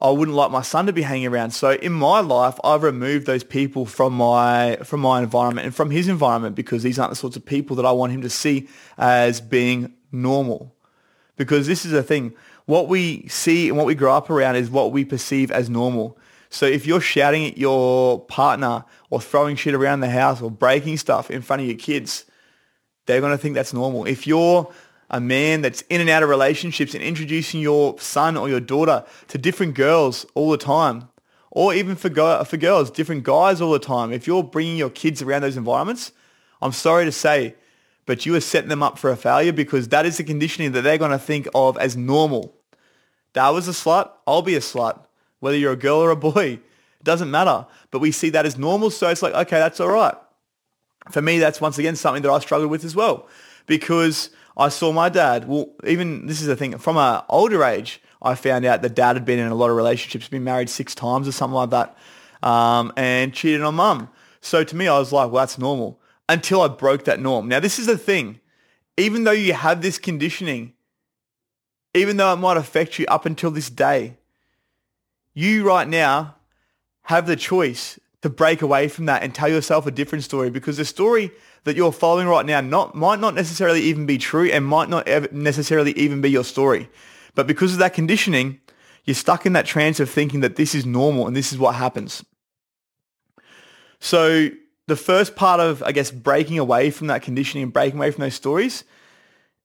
I 0.00 0.10
wouldn't 0.10 0.36
like 0.36 0.50
my 0.50 0.62
son 0.62 0.86
to 0.86 0.92
be 0.92 1.02
hanging 1.02 1.28
around. 1.28 1.52
So 1.52 1.72
in 1.72 1.92
my 1.92 2.20
life, 2.20 2.58
I've 2.64 2.82
removed 2.82 3.26
those 3.26 3.44
people 3.44 3.86
from 3.86 4.14
my 4.14 4.76
from 4.82 5.00
my 5.00 5.22
environment 5.22 5.66
and 5.66 5.74
from 5.74 5.90
his 5.90 6.08
environment 6.08 6.56
because 6.56 6.82
these 6.82 6.98
aren't 6.98 7.10
the 7.10 7.16
sorts 7.16 7.36
of 7.36 7.44
people 7.44 7.76
that 7.76 7.86
I 7.86 7.92
want 7.92 8.12
him 8.12 8.22
to 8.22 8.30
see 8.30 8.68
as 8.98 9.40
being 9.40 9.92
normal. 10.10 10.74
Because 11.36 11.66
this 11.68 11.84
is 11.84 11.92
the 11.92 12.02
thing, 12.02 12.34
what 12.66 12.88
we 12.88 13.28
see 13.28 13.68
and 13.68 13.76
what 13.76 13.86
we 13.86 13.94
grow 13.94 14.14
up 14.14 14.28
around 14.28 14.56
is 14.56 14.70
what 14.70 14.92
we 14.92 15.04
perceive 15.04 15.50
as 15.50 15.70
normal. 15.70 16.18
So 16.52 16.66
if 16.66 16.86
you're 16.86 17.00
shouting 17.00 17.46
at 17.46 17.56
your 17.56 18.20
partner 18.26 18.84
or 19.08 19.22
throwing 19.22 19.56
shit 19.56 19.72
around 19.72 20.00
the 20.00 20.10
house 20.10 20.42
or 20.42 20.50
breaking 20.50 20.98
stuff 20.98 21.30
in 21.30 21.40
front 21.40 21.62
of 21.62 21.68
your 21.68 21.78
kids, 21.78 22.26
they're 23.06 23.22
going 23.22 23.32
to 23.32 23.38
think 23.38 23.54
that's 23.54 23.72
normal. 23.72 24.04
If 24.04 24.26
you're 24.26 24.70
a 25.08 25.18
man 25.18 25.62
that's 25.62 25.80
in 25.88 26.02
and 26.02 26.10
out 26.10 26.22
of 26.22 26.28
relationships 26.28 26.92
and 26.92 27.02
introducing 27.02 27.62
your 27.62 27.98
son 27.98 28.36
or 28.36 28.50
your 28.50 28.60
daughter 28.60 29.02
to 29.28 29.38
different 29.38 29.74
girls 29.74 30.26
all 30.34 30.50
the 30.50 30.58
time, 30.58 31.08
or 31.50 31.72
even 31.72 31.96
for, 31.96 32.10
go- 32.10 32.44
for 32.44 32.58
girls, 32.58 32.90
different 32.90 33.24
guys 33.24 33.62
all 33.62 33.72
the 33.72 33.78
time, 33.78 34.12
if 34.12 34.26
you're 34.26 34.44
bringing 34.44 34.76
your 34.76 34.90
kids 34.90 35.22
around 35.22 35.40
those 35.40 35.56
environments, 35.56 36.12
I'm 36.60 36.72
sorry 36.72 37.06
to 37.06 37.12
say, 37.12 37.54
but 38.04 38.26
you 38.26 38.34
are 38.34 38.40
setting 38.40 38.68
them 38.68 38.82
up 38.82 38.98
for 38.98 39.10
a 39.10 39.16
failure 39.16 39.54
because 39.54 39.88
that 39.88 40.04
is 40.04 40.18
the 40.18 40.24
conditioning 40.24 40.72
that 40.72 40.82
they're 40.82 40.98
going 40.98 41.12
to 41.12 41.18
think 41.18 41.48
of 41.54 41.78
as 41.78 41.96
normal. 41.96 42.54
That 43.32 43.48
was 43.50 43.68
a 43.68 43.72
slut. 43.72 44.10
I'll 44.26 44.42
be 44.42 44.54
a 44.54 44.60
slut. 44.60 45.06
Whether 45.42 45.56
you're 45.56 45.72
a 45.72 45.76
girl 45.76 45.96
or 45.96 46.10
a 46.10 46.16
boy, 46.16 46.60
it 46.60 47.04
doesn't 47.04 47.30
matter. 47.30 47.66
But 47.90 47.98
we 47.98 48.12
see 48.12 48.30
that 48.30 48.46
as 48.46 48.56
normal. 48.56 48.90
So 48.90 49.08
it's 49.08 49.22
like, 49.22 49.34
okay, 49.34 49.58
that's 49.58 49.80
all 49.80 49.88
right. 49.88 50.14
For 51.10 51.20
me, 51.20 51.40
that's 51.40 51.60
once 51.60 51.78
again 51.78 51.96
something 51.96 52.22
that 52.22 52.30
I 52.30 52.38
struggled 52.38 52.70
with 52.70 52.84
as 52.84 52.94
well 52.94 53.28
because 53.66 54.30
I 54.56 54.68
saw 54.68 54.92
my 54.92 55.08
dad. 55.08 55.48
Well, 55.48 55.70
even 55.84 56.26
this 56.26 56.40
is 56.40 56.46
the 56.46 56.54
thing 56.54 56.78
from 56.78 56.96
an 56.96 57.22
older 57.28 57.64
age, 57.64 58.00
I 58.22 58.36
found 58.36 58.64
out 58.64 58.82
that 58.82 58.94
dad 58.94 59.16
had 59.16 59.24
been 59.24 59.40
in 59.40 59.48
a 59.48 59.54
lot 59.56 59.68
of 59.68 59.76
relationships, 59.76 60.28
been 60.28 60.44
married 60.44 60.70
six 60.70 60.94
times 60.94 61.26
or 61.26 61.32
something 61.32 61.56
like 61.56 61.70
that, 61.70 61.96
um, 62.40 62.92
and 62.96 63.34
cheated 63.34 63.62
on 63.62 63.74
mum. 63.74 64.10
So 64.40 64.62
to 64.62 64.76
me, 64.76 64.86
I 64.86 64.96
was 64.96 65.10
like, 65.10 65.32
well, 65.32 65.42
that's 65.42 65.58
normal 65.58 66.00
until 66.28 66.60
I 66.60 66.68
broke 66.68 67.04
that 67.06 67.18
norm. 67.18 67.48
Now, 67.48 67.58
this 67.58 67.80
is 67.80 67.86
the 67.86 67.98
thing. 67.98 68.38
Even 68.96 69.24
though 69.24 69.32
you 69.32 69.54
have 69.54 69.82
this 69.82 69.98
conditioning, 69.98 70.74
even 71.94 72.16
though 72.16 72.32
it 72.32 72.36
might 72.36 72.56
affect 72.56 72.98
you 72.98 73.06
up 73.06 73.26
until 73.26 73.50
this 73.50 73.68
day, 73.68 74.18
you 75.34 75.66
right 75.66 75.88
now 75.88 76.36
have 77.04 77.26
the 77.26 77.36
choice 77.36 77.98
to 78.22 78.30
break 78.30 78.62
away 78.62 78.88
from 78.88 79.06
that 79.06 79.22
and 79.22 79.34
tell 79.34 79.48
yourself 79.48 79.86
a 79.86 79.90
different 79.90 80.24
story 80.24 80.50
because 80.50 80.76
the 80.76 80.84
story 80.84 81.32
that 81.64 81.76
you're 81.76 81.92
following 81.92 82.28
right 82.28 82.46
now 82.46 82.60
not, 82.60 82.94
might 82.94 83.20
not 83.20 83.34
necessarily 83.34 83.80
even 83.80 84.06
be 84.06 84.18
true 84.18 84.48
and 84.50 84.64
might 84.64 84.88
not 84.88 85.32
necessarily 85.32 85.92
even 85.92 86.20
be 86.20 86.30
your 86.30 86.44
story. 86.44 86.88
But 87.34 87.46
because 87.46 87.72
of 87.72 87.78
that 87.80 87.94
conditioning, 87.94 88.60
you're 89.04 89.14
stuck 89.14 89.46
in 89.46 89.52
that 89.54 89.66
trance 89.66 89.98
of 89.98 90.08
thinking 90.08 90.40
that 90.40 90.56
this 90.56 90.74
is 90.74 90.86
normal 90.86 91.26
and 91.26 91.36
this 91.36 91.52
is 91.52 91.58
what 91.58 91.74
happens. 91.74 92.24
So 93.98 94.50
the 94.86 94.96
first 94.96 95.34
part 95.34 95.60
of, 95.60 95.82
I 95.82 95.92
guess, 95.92 96.10
breaking 96.10 96.58
away 96.58 96.90
from 96.90 97.08
that 97.08 97.22
conditioning 97.22 97.64
and 97.64 97.72
breaking 97.72 97.98
away 97.98 98.10
from 98.10 98.22
those 98.22 98.34
stories 98.34 98.84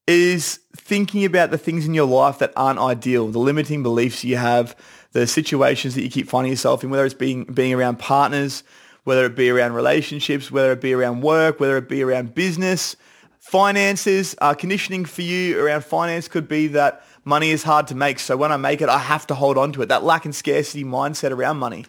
is 0.08 0.60
thinking 0.76 1.26
about 1.26 1.52
the 1.52 1.58
things 1.58 1.86
in 1.86 1.94
your 1.94 2.08
life 2.08 2.40
that 2.40 2.54
aren't 2.56 2.80
ideal, 2.80 3.28
the 3.28 3.40
limiting 3.40 3.84
beliefs 3.84 4.24
you 4.24 4.38
have, 4.38 4.76
the 5.12 5.28
situations 5.28 5.96
that 5.96 6.02
you 6.02 6.10
keep 6.10 6.30
finding 6.30 6.52
yourself 6.52 6.84
in, 6.84 6.90
whether 6.90 7.06
it's 7.06 7.14
being, 7.14 7.44
being 7.44 7.74
around 7.74 8.00
partners, 8.00 8.64
whether 9.04 9.26
it 9.26 9.36
be 9.36 9.50
around 9.50 9.74
relationships, 9.74 10.52
whether 10.52 10.72
it 10.72 10.82
be 10.82 10.94
around 10.94 11.22
work, 11.22 11.60
whether 11.60 11.78
it 11.78 11.90
be 11.90 12.02
around 12.04 12.34
business, 12.36 12.96
finances, 13.40 14.36
uh, 14.40 14.54
conditioning 14.54 15.06
for 15.06 15.22
you 15.22 15.60
around 15.60 15.84
finance 15.84 16.28
could 16.28 16.48
be 16.48 16.68
that 16.68 17.06
money 17.24 17.52
is 17.52 17.64
hard 17.64 17.88
to 17.88 17.96
make. 17.96 18.20
So 18.20 18.36
when 18.36 18.52
I 18.52 18.58
make 18.58 18.82
it, 18.82 18.90
I 18.90 18.98
have 18.98 19.28
to 19.28 19.36
hold 19.36 19.58
on 19.58 19.72
to 19.74 19.82
it. 19.82 19.90
That 19.90 20.04
lack 20.04 20.26
and 20.26 20.36
scarcity 20.36 20.84
mindset 20.84 21.32
around 21.32 21.58
money. 21.58 21.86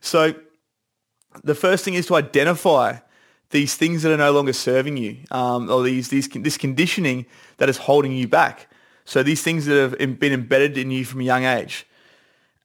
So 0.00 0.34
the 1.44 1.54
first 1.54 1.84
thing 1.84 1.94
is 1.94 2.06
to 2.06 2.16
identify 2.16 2.98
these 3.50 3.74
things 3.74 4.02
that 4.02 4.12
are 4.12 4.16
no 4.16 4.32
longer 4.32 4.52
serving 4.52 4.96
you, 4.96 5.18
um, 5.30 5.70
or 5.70 5.82
these, 5.82 6.08
these 6.08 6.28
this 6.28 6.56
conditioning 6.56 7.26
that 7.56 7.68
is 7.68 7.78
holding 7.78 8.12
you 8.12 8.28
back. 8.28 8.68
So 9.04 9.22
these 9.22 9.42
things 9.42 9.64
that 9.66 9.76
have 9.76 10.18
been 10.18 10.32
embedded 10.32 10.76
in 10.76 10.90
you 10.90 11.04
from 11.04 11.20
a 11.20 11.24
young 11.24 11.44
age. 11.44 11.86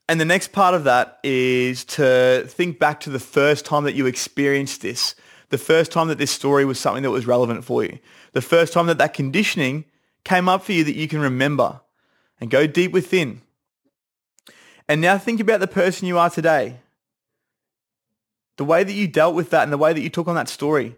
And 0.10 0.20
the 0.20 0.26
next 0.26 0.52
part 0.52 0.76
of 0.76 0.84
that 0.84 1.20
is 1.24 1.86
to 1.86 2.44
think 2.48 2.80
back 2.80 3.00
to 3.02 3.10
the 3.10 3.20
first 3.20 3.66
time 3.66 3.86
that 3.86 3.96
you 3.96 4.06
experienced 4.06 4.82
this, 4.82 5.16
the 5.50 5.58
first 5.58 5.92
time 5.92 6.10
that 6.10 6.18
this 6.18 6.32
story 6.32 6.66
was 6.66 6.80
something 6.80 7.04
that 7.04 7.12
was 7.12 7.26
relevant 7.26 7.64
for 7.64 7.84
you, 7.84 8.00
the 8.34 8.42
first 8.42 8.74
time 8.74 8.88
that 8.88 8.98
that 8.98 9.14
conditioning 9.14 9.86
came 10.26 10.50
up 10.50 10.64
for 10.64 10.74
you 10.74 10.84
that 10.84 10.96
you 10.96 11.08
can 11.08 11.20
remember 11.20 11.80
and 12.42 12.50
go 12.50 12.68
deep 12.68 12.92
within. 12.92 13.42
And 14.90 15.00
now 15.00 15.18
think 15.18 15.40
about 15.40 15.62
the 15.62 15.68
person 15.68 16.08
you 16.08 16.18
are 16.18 16.30
today. 16.30 16.80
The 18.58 18.66
way 18.66 18.84
that 18.84 18.94
you 18.94 19.08
dealt 19.08 19.36
with 19.36 19.50
that 19.50 19.64
and 19.64 19.74
the 19.74 19.78
way 19.78 19.94
that 19.94 20.02
you 20.02 20.10
took 20.10 20.28
on 20.28 20.36
that 20.36 20.50
story. 20.50 20.96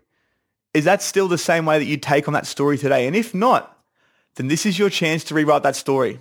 is 0.73 0.83
that 0.83 1.01
still 1.01 1.29
the 1.29 1.37
same 1.37 1.65
way 1.65 1.79
that 1.79 1.85
you 1.85 1.95
take 1.95 2.27
on 2.27 2.33
that 2.33 2.45
story 2.45 2.77
today? 2.77 3.07
And 3.07 3.15
if 3.15 3.33
not, 3.33 3.79
then 4.35 4.49
this 4.49 4.65
is 4.65 4.77
your 4.77 4.89
chance 4.89 5.23
to 5.25 5.33
rewrite 5.33 5.63
that 5.63 5.77
story. 5.77 6.19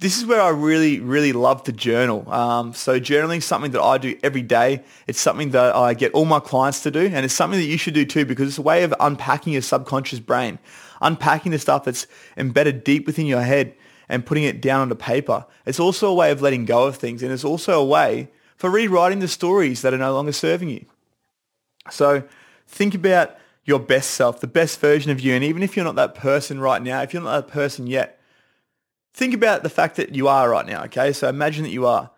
This 0.00 0.16
is 0.16 0.24
where 0.24 0.40
I 0.40 0.48
really, 0.50 1.00
really 1.00 1.32
love 1.32 1.64
to 1.64 1.72
journal. 1.72 2.30
Um, 2.32 2.72
so 2.72 2.98
journaling 2.98 3.38
is 3.38 3.44
something 3.44 3.72
that 3.72 3.82
I 3.82 3.98
do 3.98 4.16
every 4.22 4.42
day. 4.42 4.84
It's 5.06 5.20
something 5.20 5.50
that 5.50 5.74
I 5.74 5.92
get 5.92 6.12
all 6.12 6.24
my 6.24 6.40
clients 6.40 6.82
to 6.84 6.90
do, 6.90 7.10
and 7.12 7.24
it's 7.26 7.34
something 7.34 7.58
that 7.58 7.66
you 7.66 7.76
should 7.76 7.94
do 7.94 8.06
too 8.06 8.24
because 8.24 8.48
it's 8.48 8.58
a 8.58 8.62
way 8.62 8.84
of 8.84 8.94
unpacking 9.00 9.52
your 9.52 9.62
subconscious 9.62 10.20
brain, 10.20 10.58
unpacking 11.02 11.52
the 11.52 11.58
stuff 11.58 11.84
that's 11.84 12.06
embedded 12.36 12.84
deep 12.84 13.06
within 13.06 13.26
your 13.26 13.42
head 13.42 13.74
and 14.08 14.24
putting 14.24 14.44
it 14.44 14.62
down 14.62 14.80
onto 14.80 14.94
paper. 14.94 15.44
It's 15.66 15.80
also 15.80 16.08
a 16.08 16.14
way 16.14 16.30
of 16.30 16.40
letting 16.40 16.64
go 16.64 16.86
of 16.86 16.96
things, 16.96 17.22
and 17.22 17.32
it's 17.32 17.44
also 17.44 17.78
a 17.78 17.84
way 17.84 18.30
for 18.58 18.68
rewriting 18.68 19.20
the 19.20 19.28
stories 19.28 19.82
that 19.82 19.94
are 19.94 19.98
no 19.98 20.12
longer 20.12 20.32
serving 20.32 20.68
you. 20.68 20.84
So 21.90 22.24
think 22.66 22.94
about 22.94 23.36
your 23.64 23.78
best 23.78 24.10
self, 24.10 24.40
the 24.40 24.46
best 24.46 24.80
version 24.80 25.10
of 25.10 25.20
you. 25.20 25.34
And 25.34 25.44
even 25.44 25.62
if 25.62 25.76
you're 25.76 25.84
not 25.84 25.96
that 25.96 26.14
person 26.14 26.60
right 26.60 26.82
now, 26.82 27.00
if 27.02 27.14
you're 27.14 27.22
not 27.22 27.46
that 27.46 27.52
person 27.52 27.86
yet, 27.86 28.20
think 29.14 29.32
about 29.32 29.62
the 29.62 29.68
fact 29.68 29.96
that 29.96 30.14
you 30.14 30.28
are 30.28 30.50
right 30.50 30.66
now, 30.66 30.84
okay? 30.84 31.12
So 31.12 31.28
imagine 31.28 31.62
that 31.64 31.70
you 31.70 31.86
are. 31.86 32.10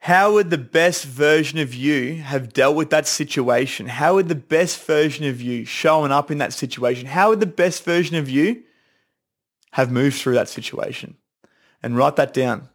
How 0.00 0.32
would 0.32 0.50
the 0.50 0.58
best 0.58 1.04
version 1.04 1.58
of 1.58 1.74
you 1.74 2.16
have 2.22 2.52
dealt 2.52 2.74
with 2.76 2.90
that 2.90 3.06
situation? 3.06 3.86
How 3.86 4.14
would 4.14 4.28
the 4.28 4.34
best 4.34 4.82
version 4.84 5.26
of 5.26 5.42
you 5.42 5.64
showing 5.64 6.10
up 6.10 6.30
in 6.30 6.38
that 6.38 6.52
situation? 6.52 7.06
How 7.06 7.30
would 7.30 7.40
the 7.40 7.46
best 7.46 7.84
version 7.84 8.16
of 8.16 8.28
you 8.28 8.62
have 9.72 9.90
moved 9.90 10.16
through 10.16 10.34
that 10.34 10.48
situation? 10.48 11.16
And 11.82 11.96
write 11.96 12.16
that 12.16 12.34
down. 12.34 12.68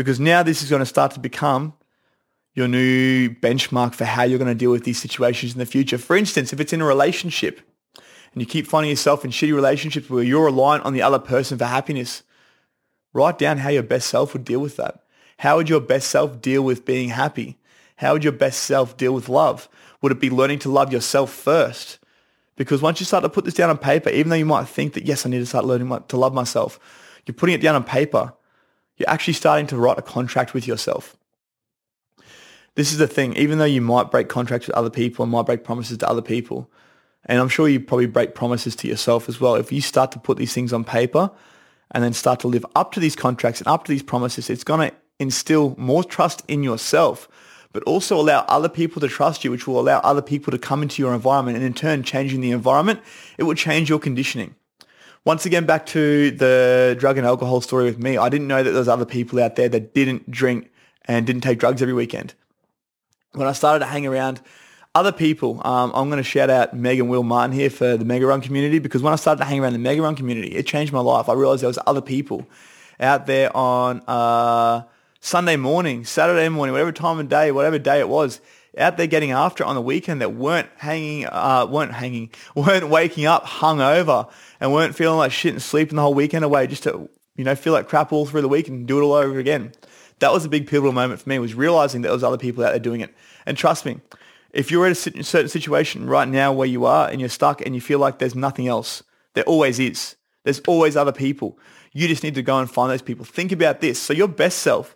Because 0.00 0.18
now 0.18 0.42
this 0.42 0.62
is 0.62 0.70
going 0.70 0.80
to 0.80 0.86
start 0.86 1.12
to 1.12 1.20
become 1.20 1.74
your 2.54 2.66
new 2.66 3.28
benchmark 3.28 3.94
for 3.94 4.06
how 4.06 4.22
you're 4.22 4.38
going 4.38 4.48
to 4.48 4.54
deal 4.54 4.70
with 4.70 4.84
these 4.84 4.98
situations 4.98 5.52
in 5.52 5.58
the 5.58 5.66
future. 5.66 5.98
For 5.98 6.16
instance, 6.16 6.54
if 6.54 6.58
it's 6.58 6.72
in 6.72 6.80
a 6.80 6.86
relationship 6.86 7.60
and 8.32 8.40
you 8.40 8.46
keep 8.46 8.66
finding 8.66 8.88
yourself 8.88 9.26
in 9.26 9.30
shitty 9.30 9.54
relationships 9.54 10.08
where 10.08 10.22
you're 10.22 10.46
reliant 10.46 10.86
on 10.86 10.94
the 10.94 11.02
other 11.02 11.18
person 11.18 11.58
for 11.58 11.66
happiness, 11.66 12.22
write 13.12 13.36
down 13.36 13.58
how 13.58 13.68
your 13.68 13.82
best 13.82 14.08
self 14.08 14.32
would 14.32 14.46
deal 14.46 14.60
with 14.60 14.76
that. 14.76 15.04
How 15.40 15.58
would 15.58 15.68
your 15.68 15.82
best 15.82 16.08
self 16.08 16.40
deal 16.40 16.62
with 16.62 16.86
being 16.86 17.10
happy? 17.10 17.58
How 17.96 18.14
would 18.14 18.24
your 18.24 18.32
best 18.32 18.62
self 18.62 18.96
deal 18.96 19.12
with 19.12 19.28
love? 19.28 19.68
Would 20.00 20.12
it 20.12 20.20
be 20.20 20.30
learning 20.30 20.60
to 20.60 20.70
love 20.70 20.94
yourself 20.94 21.30
first? 21.30 21.98
Because 22.56 22.80
once 22.80 23.00
you 23.00 23.04
start 23.04 23.22
to 23.24 23.28
put 23.28 23.44
this 23.44 23.52
down 23.52 23.68
on 23.68 23.76
paper, 23.76 24.08
even 24.08 24.30
though 24.30 24.36
you 24.36 24.46
might 24.46 24.66
think 24.66 24.94
that, 24.94 25.04
yes, 25.04 25.26
I 25.26 25.28
need 25.28 25.40
to 25.40 25.46
start 25.46 25.66
learning 25.66 26.04
to 26.08 26.16
love 26.16 26.32
myself, 26.32 26.80
you're 27.26 27.34
putting 27.34 27.54
it 27.54 27.60
down 27.60 27.74
on 27.74 27.84
paper. 27.84 28.32
You're 29.00 29.10
actually 29.10 29.34
starting 29.34 29.66
to 29.68 29.76
write 29.76 29.98
a 29.98 30.02
contract 30.02 30.54
with 30.54 30.68
yourself 30.68 31.16
this 32.74 32.92
is 32.92 32.98
the 32.98 33.06
thing. 33.06 33.36
Even 33.36 33.58
though 33.58 33.64
you 33.64 33.80
might 33.80 34.10
break 34.10 34.28
contracts 34.28 34.66
with 34.66 34.76
other 34.76 34.90
people 34.90 35.22
and 35.22 35.32
might 35.32 35.46
break 35.46 35.64
promises 35.64 35.98
to 35.98 36.08
other 36.08 36.22
people, 36.22 36.70
and 37.26 37.38
I'm 37.38 37.48
sure 37.48 37.68
you 37.68 37.80
probably 37.80 38.06
break 38.06 38.34
promises 38.34 38.74
to 38.76 38.88
yourself 38.88 39.28
as 39.28 39.40
well. 39.40 39.54
If 39.54 39.72
you 39.72 39.80
start 39.80 40.12
to 40.12 40.18
put 40.18 40.38
these 40.38 40.54
things 40.54 40.72
on 40.72 40.84
paper 40.84 41.30
and 41.90 42.02
then 42.02 42.12
start 42.12 42.40
to 42.40 42.48
live 42.48 42.64
up 42.74 42.92
to 42.92 43.00
these 43.00 43.16
contracts 43.16 43.60
and 43.60 43.68
up 43.68 43.84
to 43.84 43.92
these 43.92 44.02
promises, 44.02 44.48
it's 44.48 44.64
going 44.64 44.88
to 44.88 44.96
instill 45.18 45.74
more 45.76 46.02
trust 46.02 46.42
in 46.48 46.62
yourself, 46.62 47.28
but 47.72 47.82
also 47.82 48.18
allow 48.18 48.46
other 48.48 48.68
people 48.68 49.00
to 49.00 49.08
trust 49.08 49.44
you, 49.44 49.50
which 49.50 49.66
will 49.66 49.78
allow 49.78 49.98
other 49.98 50.22
people 50.22 50.50
to 50.50 50.58
come 50.58 50.82
into 50.82 51.02
your 51.02 51.12
environment. 51.12 51.56
And 51.56 51.66
in 51.66 51.74
turn, 51.74 52.02
changing 52.02 52.40
the 52.40 52.52
environment, 52.52 53.00
it 53.36 53.42
will 53.42 53.54
change 53.54 53.90
your 53.90 53.98
conditioning. 53.98 54.54
Once 55.24 55.44
again, 55.46 55.66
back 55.66 55.86
to 55.86 56.30
the 56.30 56.96
drug 56.98 57.18
and 57.18 57.26
alcohol 57.26 57.60
story 57.60 57.84
with 57.84 57.98
me. 57.98 58.16
I 58.16 58.28
didn't 58.28 58.48
know 58.48 58.62
that 58.62 58.70
there's 58.70 58.88
other 58.88 59.04
people 59.04 59.40
out 59.40 59.56
there 59.56 59.68
that 59.68 59.94
didn't 59.94 60.30
drink 60.30 60.70
and 61.04 61.26
didn't 61.26 61.42
take 61.42 61.58
drugs 61.58 61.82
every 61.82 61.94
weekend 61.94 62.34
when 63.32 63.46
I 63.46 63.52
started 63.52 63.80
to 63.80 63.86
hang 63.86 64.06
around 64.06 64.40
other 64.94 65.12
people, 65.12 65.60
um, 65.64 65.92
I'm 65.94 66.08
going 66.08 66.22
to 66.22 66.28
shout 66.28 66.50
out 66.50 66.74
Meg 66.74 66.98
and 66.98 67.08
Will 67.08 67.22
Martin 67.22 67.52
here 67.52 67.70
for 67.70 67.96
the 67.96 68.04
Mega 68.04 68.26
Run 68.26 68.40
community 68.40 68.80
because 68.80 69.02
when 69.02 69.12
I 69.12 69.16
started 69.16 69.38
to 69.38 69.44
hang 69.44 69.60
around 69.60 69.74
the 69.74 69.78
Mega 69.78 70.02
Run 70.02 70.16
community, 70.16 70.48
it 70.48 70.66
changed 70.66 70.92
my 70.92 71.00
life. 71.00 71.28
I 71.28 71.34
realized 71.34 71.62
there 71.62 71.68
was 71.68 71.78
other 71.86 72.00
people 72.00 72.44
out 72.98 73.26
there 73.26 73.56
on 73.56 74.02
uh, 74.08 74.82
Sunday 75.20 75.56
morning, 75.56 76.04
Saturday 76.04 76.48
morning, 76.48 76.72
whatever 76.72 76.90
time 76.90 77.20
of 77.20 77.28
day, 77.28 77.52
whatever 77.52 77.78
day 77.78 78.00
it 78.00 78.08
was, 78.08 78.40
out 78.78 78.96
there 78.96 79.06
getting 79.06 79.32
after 79.32 79.64
it 79.64 79.66
on 79.66 79.74
the 79.74 79.82
weekend 79.82 80.20
that 80.20 80.34
weren't 80.34 80.68
hanging, 80.76 81.26
uh, 81.26 81.66
weren't 81.68 81.92
hanging, 81.92 82.30
weren't 82.54 82.88
waking 82.88 83.26
up 83.26 83.44
hungover 83.44 84.30
and 84.60 84.72
weren't 84.72 84.94
feeling 84.94 85.18
like 85.18 85.32
shit 85.32 85.52
and 85.52 85.62
sleeping 85.62 85.96
the 85.96 86.02
whole 86.02 86.14
weekend 86.14 86.44
away 86.44 86.66
just 86.66 86.84
to, 86.84 87.08
you 87.36 87.44
know, 87.44 87.54
feel 87.54 87.72
like 87.72 87.88
crap 87.88 88.12
all 88.12 88.26
through 88.26 88.42
the 88.42 88.48
week 88.48 88.68
and 88.68 88.86
do 88.86 88.98
it 88.98 89.02
all 89.02 89.12
over 89.12 89.38
again 89.38 89.72
that 90.20 90.32
was 90.32 90.44
a 90.44 90.48
big 90.48 90.66
pivotal 90.66 90.92
moment 90.92 91.20
for 91.20 91.28
me 91.28 91.38
was 91.38 91.54
realizing 91.54 92.02
that 92.02 92.08
there 92.08 92.14
was 92.14 92.24
other 92.24 92.38
people 92.38 92.64
out 92.64 92.70
there 92.70 92.78
doing 92.78 93.00
it. 93.00 93.12
And 93.46 93.56
trust 93.56 93.84
me, 93.84 94.00
if 94.52 94.70
you're 94.70 94.86
in 94.86 94.92
a 94.92 94.94
certain 94.94 95.48
situation 95.48 96.06
right 96.06 96.28
now 96.28 96.52
where 96.52 96.68
you 96.68 96.84
are 96.84 97.08
and 97.08 97.20
you're 97.20 97.28
stuck 97.28 97.60
and 97.64 97.74
you 97.74 97.80
feel 97.80 97.98
like 97.98 98.18
there's 98.18 98.34
nothing 98.34 98.68
else, 98.68 99.02
there 99.34 99.44
always 99.44 99.78
is. 99.78 100.16
There's 100.44 100.60
always 100.60 100.96
other 100.96 101.12
people. 101.12 101.58
You 101.92 102.06
just 102.06 102.22
need 102.22 102.34
to 102.34 102.42
go 102.42 102.58
and 102.58 102.70
find 102.70 102.90
those 102.90 103.02
people. 103.02 103.24
Think 103.24 103.52
about 103.52 103.80
this. 103.80 103.98
So 103.98 104.12
your 104.12 104.28
best 104.28 104.58
self, 104.58 104.94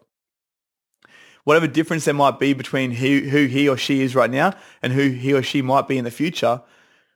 whatever 1.44 1.66
difference 1.66 2.04
there 2.04 2.14
might 2.14 2.38
be 2.38 2.52
between 2.52 2.90
who, 2.90 3.20
who 3.20 3.46
he 3.46 3.68
or 3.68 3.76
she 3.76 4.02
is 4.02 4.14
right 4.14 4.30
now 4.30 4.54
and 4.82 4.92
who 4.92 5.10
he 5.10 5.32
or 5.32 5.42
she 5.42 5.62
might 5.62 5.86
be 5.86 5.96
in 5.96 6.04
the 6.04 6.10
future, 6.10 6.60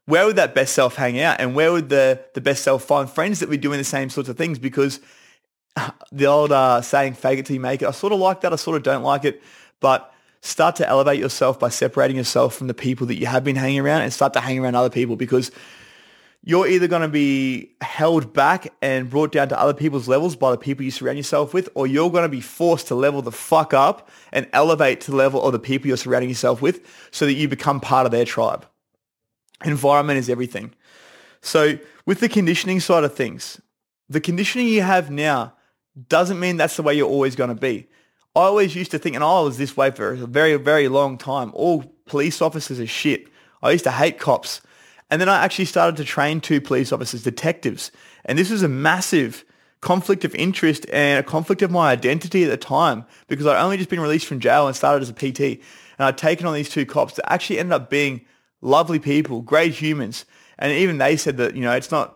where 0.05 0.25
would 0.25 0.37
that 0.37 0.55
best 0.55 0.75
self 0.75 0.97
hang 0.97 1.21
out? 1.21 1.41
And 1.41 1.55
where 1.55 1.73
would 1.73 1.89
the, 1.89 2.21
the 2.35 2.41
best 2.41 2.63
self 2.63 2.85
find 2.85 3.11
friends 3.11 3.41
that 3.41 3.51
be 3.51 3.57
doing 3.57 3.79
the 3.79 3.85
same 3.85 4.09
sorts 4.11 4.29
of 4.29 4.37
things? 4.37 4.59
Because 4.59 5.01
the 6.13 6.27
old 6.27 6.53
uh, 6.53 6.81
saying, 6.83 7.15
fake 7.15 7.39
it 7.39 7.47
till 7.47 7.55
you 7.55 7.61
make 7.61 7.83
it. 7.83 7.89
I 7.89 7.91
sort 7.91 8.13
of 8.13 8.19
like 8.19 8.43
that. 8.43 8.53
I 8.53 8.57
sort 8.57 8.77
of 8.77 8.83
don't 8.83 9.03
like 9.03 9.25
it. 9.25 9.43
But 9.81 10.13
start 10.41 10.77
to 10.77 10.89
elevate 10.89 11.19
yourself 11.19 11.59
by 11.59 11.69
separating 11.69 12.17
yourself 12.17 12.55
from 12.55 12.69
the 12.69 12.75
people 12.75 13.07
that 13.09 13.17
you 13.17 13.27
have 13.27 13.45
been 13.45 13.57
hanging 13.57 13.81
around 13.81 14.03
and 14.03 14.13
start 14.13 14.33
to 14.35 14.41
hang 14.41 14.59
around 14.59 14.75
other 14.75 14.91
people 14.91 15.17
because 15.17 15.51
you're 16.45 16.69
either 16.69 16.87
going 16.87 17.03
to 17.03 17.09
be 17.09 17.73
held 17.81 18.33
back 18.33 18.73
and 18.81 19.11
brought 19.11 19.33
down 19.33 19.49
to 19.49 19.61
other 19.61 19.75
people's 19.75 20.09
levels 20.09 20.37
by 20.37 20.51
the 20.51 20.57
people 20.57 20.85
you 20.85 20.91
surround 20.91 21.19
yourself 21.19 21.53
with, 21.53 21.69
or 21.75 21.87
you're 21.87 22.11
going 22.11 22.23
to 22.23 22.29
be 22.29 22.41
forced 22.41 22.89
to 22.89 22.95
level 22.95 23.23
the 23.23 23.33
fuck 23.33 23.75
up 23.75 24.09
and 24.33 24.49
elevate 24.53 25.01
to 25.03 25.11
the 25.11 25.17
level 25.17 25.43
of 25.43 25.53
the 25.53 25.59
people 25.59 25.89
you're 25.89 25.97
surrounding 25.97 26.29
yourself 26.29 26.63
with 26.63 26.87
so 27.11 27.27
that 27.27 27.35
you 27.35 27.49
become 27.49 27.81
part 27.81 28.07
of 28.07 28.13
their 28.13 28.25
tribe. 28.25 28.67
Environment 29.65 30.19
is 30.19 30.31
everything. 30.31 30.73
So 31.41 31.79
with 32.07 32.21
the 32.21 32.29
conditioning 32.29 32.81
side 32.81 33.05
of 33.05 33.15
things, 33.15 33.61
the 34.09 34.21
conditioning 34.21 34.69
you 34.69 34.83
have 34.83 35.11
now 35.11 35.55
doesn't 36.09 36.39
mean 36.39 36.57
that's 36.57 36.77
the 36.77 36.83
way 36.83 36.95
you're 36.95 37.09
always 37.09 37.37
going 37.37 37.51
to 37.51 37.61
be. 37.61 37.89
I 38.37 38.43
always 38.43 38.77
used 38.77 38.93
to 38.93 38.99
think, 38.99 39.17
and 39.17 39.25
I 39.25 39.41
was 39.41 39.59
this 39.59 39.77
way 39.77 39.91
for 39.91 40.13
a 40.13 40.17
very, 40.17 40.55
very 40.57 40.89
long 40.89 41.19
time, 41.19 41.51
all 41.55 41.83
police 42.07 42.41
officers 42.41 42.79
are 42.79 42.87
shit. 42.87 43.27
I 43.63 43.73
used 43.73 43.85
to 43.85 43.91
hate 43.91 44.21
cops. 44.21 44.61
And 45.11 45.21
then 45.21 45.29
I 45.29 45.43
actually 45.43 45.65
started 45.65 45.97
to 45.97 46.05
train 46.05 46.41
two 46.41 46.61
police 46.61 46.93
officers, 46.93 47.23
detectives. 47.23 47.91
And 48.25 48.39
this 48.39 48.51
was 48.51 48.63
a 48.63 48.69
massive 48.69 49.45
conflict 49.81 50.25
of 50.25 50.35
interest 50.35 50.87
and 50.93 51.19
a 51.19 51.23
conflict 51.23 51.63
of 51.63 51.71
my 51.71 51.91
identity 51.91 52.45
at 52.45 52.51
the 52.51 52.57
time 52.57 53.05
because 53.27 53.47
I'd 53.47 53.63
only 53.63 53.77
just 53.77 53.89
been 53.89 54.01
released 54.01 54.27
from 54.27 54.41
jail 54.41 54.67
and 54.67 54.77
started 54.77 55.03
as 55.03 55.09
a 55.09 55.15
PT. 55.15 55.41
And 55.99 56.07
I'd 56.07 56.19
taken 56.19 56.47
on 56.47 56.55
these 56.55 56.69
two 56.69 56.85
cops 56.85 57.15
that 57.15 57.33
actually 57.33 57.59
ended 57.59 57.73
up 57.73 57.91
being 57.91 58.23
lovely 58.61 58.99
people, 58.99 59.41
great 59.41 59.75
humans. 59.75 60.25
And 60.59 60.73
even 60.73 60.99
they 60.99 61.17
said 61.17 61.37
that, 61.39 61.55
you 61.55 61.63
know, 61.63 61.73
it's 61.73 61.91
not 61.91 62.15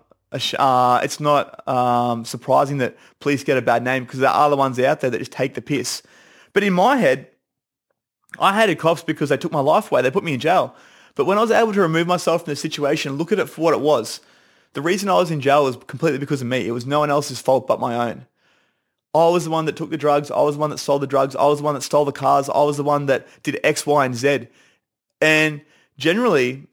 uh, 0.58 1.00
it's 1.02 1.20
not 1.20 1.66
um, 1.68 2.24
surprising 2.24 2.78
that 2.78 2.96
police 3.20 3.44
get 3.44 3.58
a 3.58 3.62
bad 3.62 3.84
name 3.84 4.04
because 4.04 4.20
there 4.20 4.30
are 4.30 4.48
the 4.48 4.56
ones 4.56 4.78
out 4.78 5.00
there 5.00 5.10
that 5.10 5.18
just 5.18 5.32
take 5.32 5.54
the 5.54 5.60
piss. 5.60 6.02
But 6.54 6.62
in 6.62 6.72
my 6.72 6.96
head, 6.96 7.28
I 8.38 8.58
hated 8.58 8.78
cops 8.78 9.02
because 9.02 9.28
they 9.28 9.36
took 9.36 9.52
my 9.52 9.60
life 9.60 9.92
away. 9.92 10.00
They 10.00 10.10
put 10.10 10.24
me 10.24 10.32
in 10.34 10.40
jail. 10.40 10.74
But 11.14 11.26
when 11.26 11.38
I 11.38 11.42
was 11.42 11.50
able 11.50 11.72
to 11.72 11.80
remove 11.80 12.06
myself 12.06 12.44
from 12.44 12.52
the 12.52 12.56
situation, 12.56 13.12
look 13.12 13.32
at 13.32 13.38
it 13.38 13.48
for 13.48 13.62
what 13.62 13.74
it 13.74 13.80
was. 13.80 14.20
The 14.72 14.80
reason 14.80 15.08
I 15.08 15.14
was 15.14 15.30
in 15.30 15.40
jail 15.40 15.64
was 15.64 15.76
completely 15.76 16.18
because 16.18 16.40
of 16.40 16.48
me. 16.48 16.66
It 16.66 16.72
was 16.72 16.86
no 16.86 17.00
one 17.00 17.10
else's 17.10 17.40
fault 17.40 17.66
but 17.66 17.80
my 17.80 18.10
own. 18.10 18.26
I 19.14 19.28
was 19.28 19.44
the 19.44 19.50
one 19.50 19.66
that 19.66 19.76
took 19.76 19.90
the 19.90 19.98
drugs. 19.98 20.30
I 20.30 20.40
was 20.40 20.54
the 20.54 20.60
one 20.60 20.70
that 20.70 20.78
sold 20.78 21.02
the 21.02 21.06
drugs. 21.06 21.36
I 21.36 21.44
was 21.44 21.58
the 21.58 21.64
one 21.64 21.74
that 21.74 21.82
stole 21.82 22.06
the 22.06 22.12
cars. 22.12 22.48
I 22.48 22.62
was 22.62 22.78
the 22.78 22.82
one 22.82 23.06
that 23.06 23.26
did 23.42 23.60
X, 23.62 23.86
Y, 23.86 24.04
and 24.06 24.14
Z. 24.14 24.48
And 25.20 25.60
generally, 25.98 26.66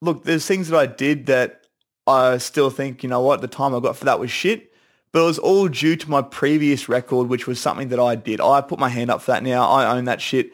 look, 0.00 0.22
there's 0.22 0.46
things 0.46 0.68
that 0.68 0.78
I 0.78 0.86
did 0.86 1.26
that 1.26 1.62
I 2.06 2.38
still 2.38 2.70
think, 2.70 3.02
you 3.02 3.08
know 3.08 3.20
what, 3.20 3.40
the 3.40 3.48
time 3.48 3.74
I 3.74 3.80
got 3.80 3.96
for 3.96 4.04
that 4.04 4.20
was 4.20 4.30
shit. 4.30 4.72
But 5.10 5.22
it 5.22 5.26
was 5.26 5.38
all 5.38 5.66
due 5.66 5.96
to 5.96 6.10
my 6.10 6.22
previous 6.22 6.88
record, 6.88 7.28
which 7.28 7.48
was 7.48 7.58
something 7.58 7.88
that 7.88 7.98
I 7.98 8.14
did. 8.14 8.40
I 8.40 8.60
put 8.60 8.78
my 8.78 8.88
hand 8.88 9.10
up 9.10 9.22
for 9.22 9.32
that 9.32 9.42
now. 9.42 9.68
I 9.68 9.96
own 9.96 10.04
that 10.04 10.20
shit. 10.20 10.52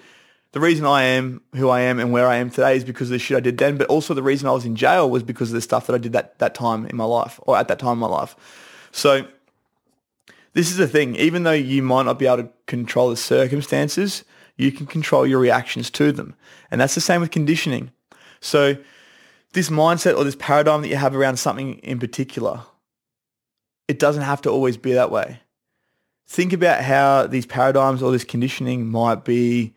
The 0.52 0.60
reason 0.60 0.84
I 0.84 1.02
am 1.02 1.40
who 1.54 1.70
I 1.70 1.80
am 1.80 1.98
and 1.98 2.12
where 2.12 2.28
I 2.28 2.36
am 2.36 2.50
today 2.50 2.76
is 2.76 2.84
because 2.84 3.08
of 3.08 3.12
the 3.12 3.18
shit 3.18 3.36
I 3.36 3.40
did 3.40 3.58
then. 3.58 3.78
But 3.78 3.88
also 3.88 4.12
the 4.12 4.22
reason 4.22 4.48
I 4.48 4.52
was 4.52 4.66
in 4.66 4.76
jail 4.76 5.10
was 5.10 5.22
because 5.22 5.50
of 5.50 5.54
the 5.54 5.62
stuff 5.62 5.86
that 5.86 5.94
I 5.94 5.98
did 5.98 6.12
that, 6.12 6.38
that 6.38 6.54
time 6.54 6.86
in 6.86 6.96
my 6.96 7.04
life 7.04 7.40
or 7.42 7.56
at 7.56 7.68
that 7.68 7.78
time 7.78 7.94
in 7.94 7.98
my 7.98 8.06
life. 8.06 8.36
So 8.92 9.26
this 10.52 10.70
is 10.70 10.76
the 10.76 10.86
thing. 10.86 11.16
Even 11.16 11.44
though 11.44 11.52
you 11.52 11.82
might 11.82 12.04
not 12.04 12.18
be 12.18 12.26
able 12.26 12.44
to 12.44 12.50
control 12.66 13.08
the 13.08 13.16
circumstances, 13.16 14.24
you 14.56 14.70
can 14.70 14.86
control 14.86 15.26
your 15.26 15.38
reactions 15.38 15.90
to 15.92 16.12
them. 16.12 16.34
And 16.70 16.80
that's 16.80 16.94
the 16.94 17.00
same 17.00 17.22
with 17.22 17.30
conditioning. 17.30 17.90
So 18.40 18.76
this 19.54 19.70
mindset 19.70 20.16
or 20.16 20.24
this 20.24 20.36
paradigm 20.38 20.82
that 20.82 20.88
you 20.88 20.96
have 20.96 21.16
around 21.16 21.38
something 21.38 21.74
in 21.78 21.98
particular, 21.98 22.60
it 23.88 23.98
doesn't 23.98 24.22
have 24.22 24.42
to 24.42 24.50
always 24.50 24.76
be 24.76 24.92
that 24.92 25.10
way. 25.10 25.40
Think 26.26 26.52
about 26.52 26.82
how 26.84 27.26
these 27.26 27.46
paradigms 27.46 28.02
or 28.02 28.12
this 28.12 28.24
conditioning 28.24 28.86
might 28.86 29.24
be 29.24 29.74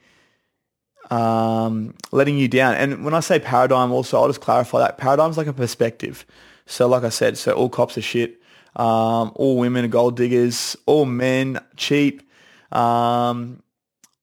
um, 1.11 1.93
letting 2.11 2.37
you 2.37 2.47
down. 2.47 2.75
And 2.75 3.05
when 3.05 3.13
I 3.13 3.19
say 3.19 3.39
paradigm, 3.39 3.91
also 3.91 4.19
I'll 4.19 4.27
just 4.27 4.41
clarify 4.41 4.79
that 4.79 4.97
paradigm's 4.97 5.37
like 5.37 5.47
a 5.47 5.53
perspective. 5.53 6.25
So 6.65 6.87
like 6.87 7.03
I 7.03 7.09
said, 7.09 7.37
so 7.37 7.53
all 7.53 7.69
cops 7.69 7.97
are 7.97 8.01
shit. 8.01 8.41
Um, 8.75 9.31
all 9.35 9.57
women 9.57 9.85
are 9.85 9.89
gold 9.89 10.17
diggers. 10.17 10.75
All 10.85 11.05
men 11.05 11.59
cheap. 11.77 12.29
Um, 12.71 13.61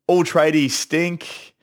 all 0.06 0.24
tradies 0.24 0.70
stink. 0.70 1.54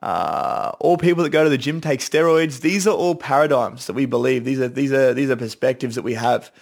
Uh, 0.00 0.72
all 0.78 0.96
people 0.96 1.24
that 1.24 1.30
go 1.30 1.42
to 1.42 1.50
the 1.50 1.58
gym 1.58 1.80
take 1.80 2.00
steroids. 2.00 2.60
These 2.60 2.86
are 2.86 2.94
all 2.94 3.14
paradigms 3.16 3.86
that 3.86 3.94
we 3.94 4.06
believe. 4.06 4.44
These 4.44 4.60
are 4.60 4.68
these 4.68 4.92
are 4.92 5.12
these 5.12 5.30
are 5.30 5.36
perspectives 5.36 5.96
that 5.96 6.02
we 6.02 6.14
have. 6.14 6.52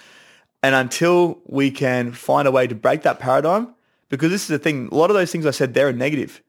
And 0.62 0.74
until 0.74 1.40
we 1.44 1.70
can 1.70 2.12
find 2.12 2.48
a 2.48 2.50
way 2.50 2.66
to 2.66 2.74
break 2.74 3.02
that 3.02 3.18
paradigm, 3.18 3.74
because 4.08 4.30
this 4.30 4.42
is 4.42 4.48
the 4.48 4.58
thing, 4.58 4.88
a 4.90 4.94
lot 4.94 5.10
of 5.10 5.14
those 5.16 5.30
things 5.30 5.44
I 5.44 5.50
said 5.50 5.74
there 5.74 5.88
are 5.88 5.92
negative. 5.92 6.42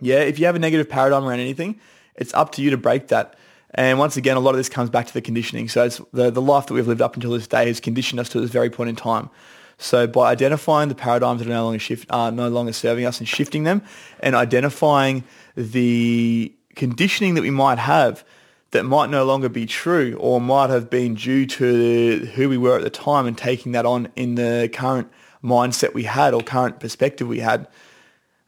Yeah, 0.00 0.20
if 0.20 0.38
you 0.38 0.46
have 0.46 0.56
a 0.56 0.58
negative 0.58 0.88
paradigm 0.88 1.24
around 1.24 1.40
anything, 1.40 1.80
it's 2.14 2.32
up 2.34 2.52
to 2.52 2.62
you 2.62 2.70
to 2.70 2.76
break 2.76 3.08
that. 3.08 3.36
And 3.74 3.98
once 3.98 4.16
again, 4.16 4.36
a 4.36 4.40
lot 4.40 4.50
of 4.50 4.56
this 4.56 4.68
comes 4.68 4.90
back 4.90 5.06
to 5.06 5.14
the 5.14 5.20
conditioning. 5.20 5.68
So 5.68 5.84
it's 5.84 6.00
the, 6.12 6.30
the 6.30 6.42
life 6.42 6.66
that 6.66 6.74
we've 6.74 6.88
lived 6.88 7.02
up 7.02 7.14
until 7.14 7.32
this 7.32 7.46
day 7.46 7.66
has 7.66 7.80
conditioned 7.80 8.20
us 8.20 8.28
to 8.30 8.40
this 8.40 8.50
very 8.50 8.70
point 8.70 8.90
in 8.90 8.96
time. 8.96 9.30
So 9.78 10.06
by 10.06 10.32
identifying 10.32 10.88
the 10.88 10.94
paradigms 10.94 11.40
that 11.40 11.46
are 11.46 11.52
no 11.52 11.64
longer 11.64 11.78
shift, 11.78 12.10
are 12.10 12.32
no 12.32 12.48
longer 12.48 12.72
serving 12.72 13.04
us 13.04 13.18
and 13.20 13.28
shifting 13.28 13.62
them, 13.62 13.82
and 14.20 14.34
identifying 14.34 15.24
the 15.56 16.52
conditioning 16.74 17.34
that 17.34 17.42
we 17.42 17.50
might 17.50 17.78
have 17.78 18.24
that 18.70 18.84
might 18.84 19.08
no 19.08 19.24
longer 19.24 19.48
be 19.48 19.66
true 19.66 20.16
or 20.20 20.40
might 20.40 20.68
have 20.70 20.90
been 20.90 21.14
due 21.14 21.46
to 21.46 22.28
who 22.34 22.48
we 22.48 22.58
were 22.58 22.76
at 22.76 22.82
the 22.82 22.90
time 22.90 23.26
and 23.26 23.38
taking 23.38 23.72
that 23.72 23.86
on 23.86 24.08
in 24.14 24.34
the 24.34 24.68
current 24.72 25.10
mindset 25.42 25.94
we 25.94 26.04
had 26.04 26.34
or 26.34 26.42
current 26.42 26.78
perspective 26.78 27.26
we 27.26 27.38
had, 27.38 27.66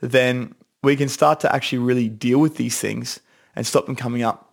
then 0.00 0.54
we 0.82 0.96
can 0.96 1.08
start 1.08 1.40
to 1.40 1.54
actually 1.54 1.78
really 1.78 2.08
deal 2.08 2.38
with 2.38 2.56
these 2.56 2.78
things 2.78 3.20
and 3.54 3.66
stop 3.66 3.86
them 3.86 3.96
coming 3.96 4.22
up. 4.22 4.52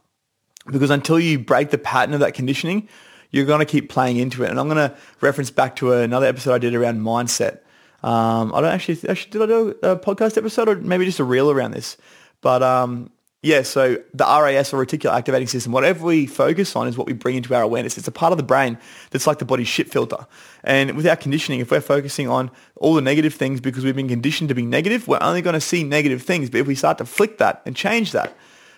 Because 0.65 0.89
until 0.89 1.19
you 1.19 1.39
break 1.39 1.69
the 1.69 1.77
pattern 1.77 2.13
of 2.13 2.19
that 2.19 2.33
conditioning, 2.33 2.89
you're 3.31 3.45
going 3.45 3.59
to 3.59 3.65
keep 3.65 3.89
playing 3.89 4.17
into 4.17 4.43
it. 4.43 4.49
And 4.49 4.59
I'm 4.59 4.67
going 4.67 4.89
to 4.89 4.95
reference 5.21 5.49
back 5.49 5.75
to 5.77 5.93
another 5.93 6.25
episode 6.25 6.53
I 6.53 6.57
did 6.57 6.75
around 6.75 6.99
mindset. 6.99 7.59
Um, 8.03 8.53
I 8.53 8.61
don't 8.61 8.71
actually, 8.71 9.09
actually, 9.09 9.31
did 9.31 9.41
I 9.41 9.45
do 9.45 9.69
a 9.83 9.95
podcast 9.95 10.37
episode 10.37 10.69
or 10.69 10.75
maybe 10.75 11.05
just 11.05 11.19
a 11.19 11.23
reel 11.23 11.49
around 11.49 11.71
this? 11.71 11.97
But 12.41 12.61
um, 12.63 13.11
yeah, 13.43 13.61
so 13.61 13.97
the 14.15 14.23
RAS 14.23 14.73
or 14.73 14.83
reticular 14.83 15.13
activating 15.13 15.47
system, 15.47 15.71
whatever 15.71 16.03
we 16.05 16.25
focus 16.25 16.75
on 16.75 16.87
is 16.87 16.97
what 16.97 17.05
we 17.05 17.13
bring 17.13 17.35
into 17.35 17.53
our 17.53 17.61
awareness. 17.61 17.97
It's 17.97 18.07
a 18.07 18.11
part 18.11 18.31
of 18.31 18.37
the 18.37 18.43
brain 18.43 18.79
that's 19.11 19.27
like 19.27 19.37
the 19.37 19.45
body's 19.45 19.67
shit 19.67 19.91
filter. 19.91 20.25
And 20.63 20.95
with 20.97 21.05
our 21.05 21.15
conditioning, 21.15 21.59
if 21.59 21.69
we're 21.69 21.79
focusing 21.79 22.27
on 22.27 22.49
all 22.77 22.95
the 22.95 23.01
negative 23.01 23.35
things 23.35 23.61
because 23.61 23.83
we've 23.85 23.95
been 23.95 24.07
conditioned 24.07 24.49
to 24.49 24.55
be 24.55 24.65
negative, 24.65 25.07
we're 25.07 25.19
only 25.21 25.43
going 25.43 25.53
to 25.53 25.61
see 25.61 25.83
negative 25.83 26.23
things. 26.23 26.49
But 26.49 26.61
if 26.61 26.67
we 26.67 26.73
start 26.73 26.97
to 26.97 27.05
flick 27.05 27.37
that 27.37 27.61
and 27.65 27.75
change 27.75 28.11
that, 28.13 28.35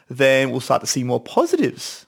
then 0.10 0.52
we'll 0.52 0.60
start 0.60 0.82
to 0.82 0.88
see 0.88 1.06
more 1.06 1.22
positives. 1.22 2.06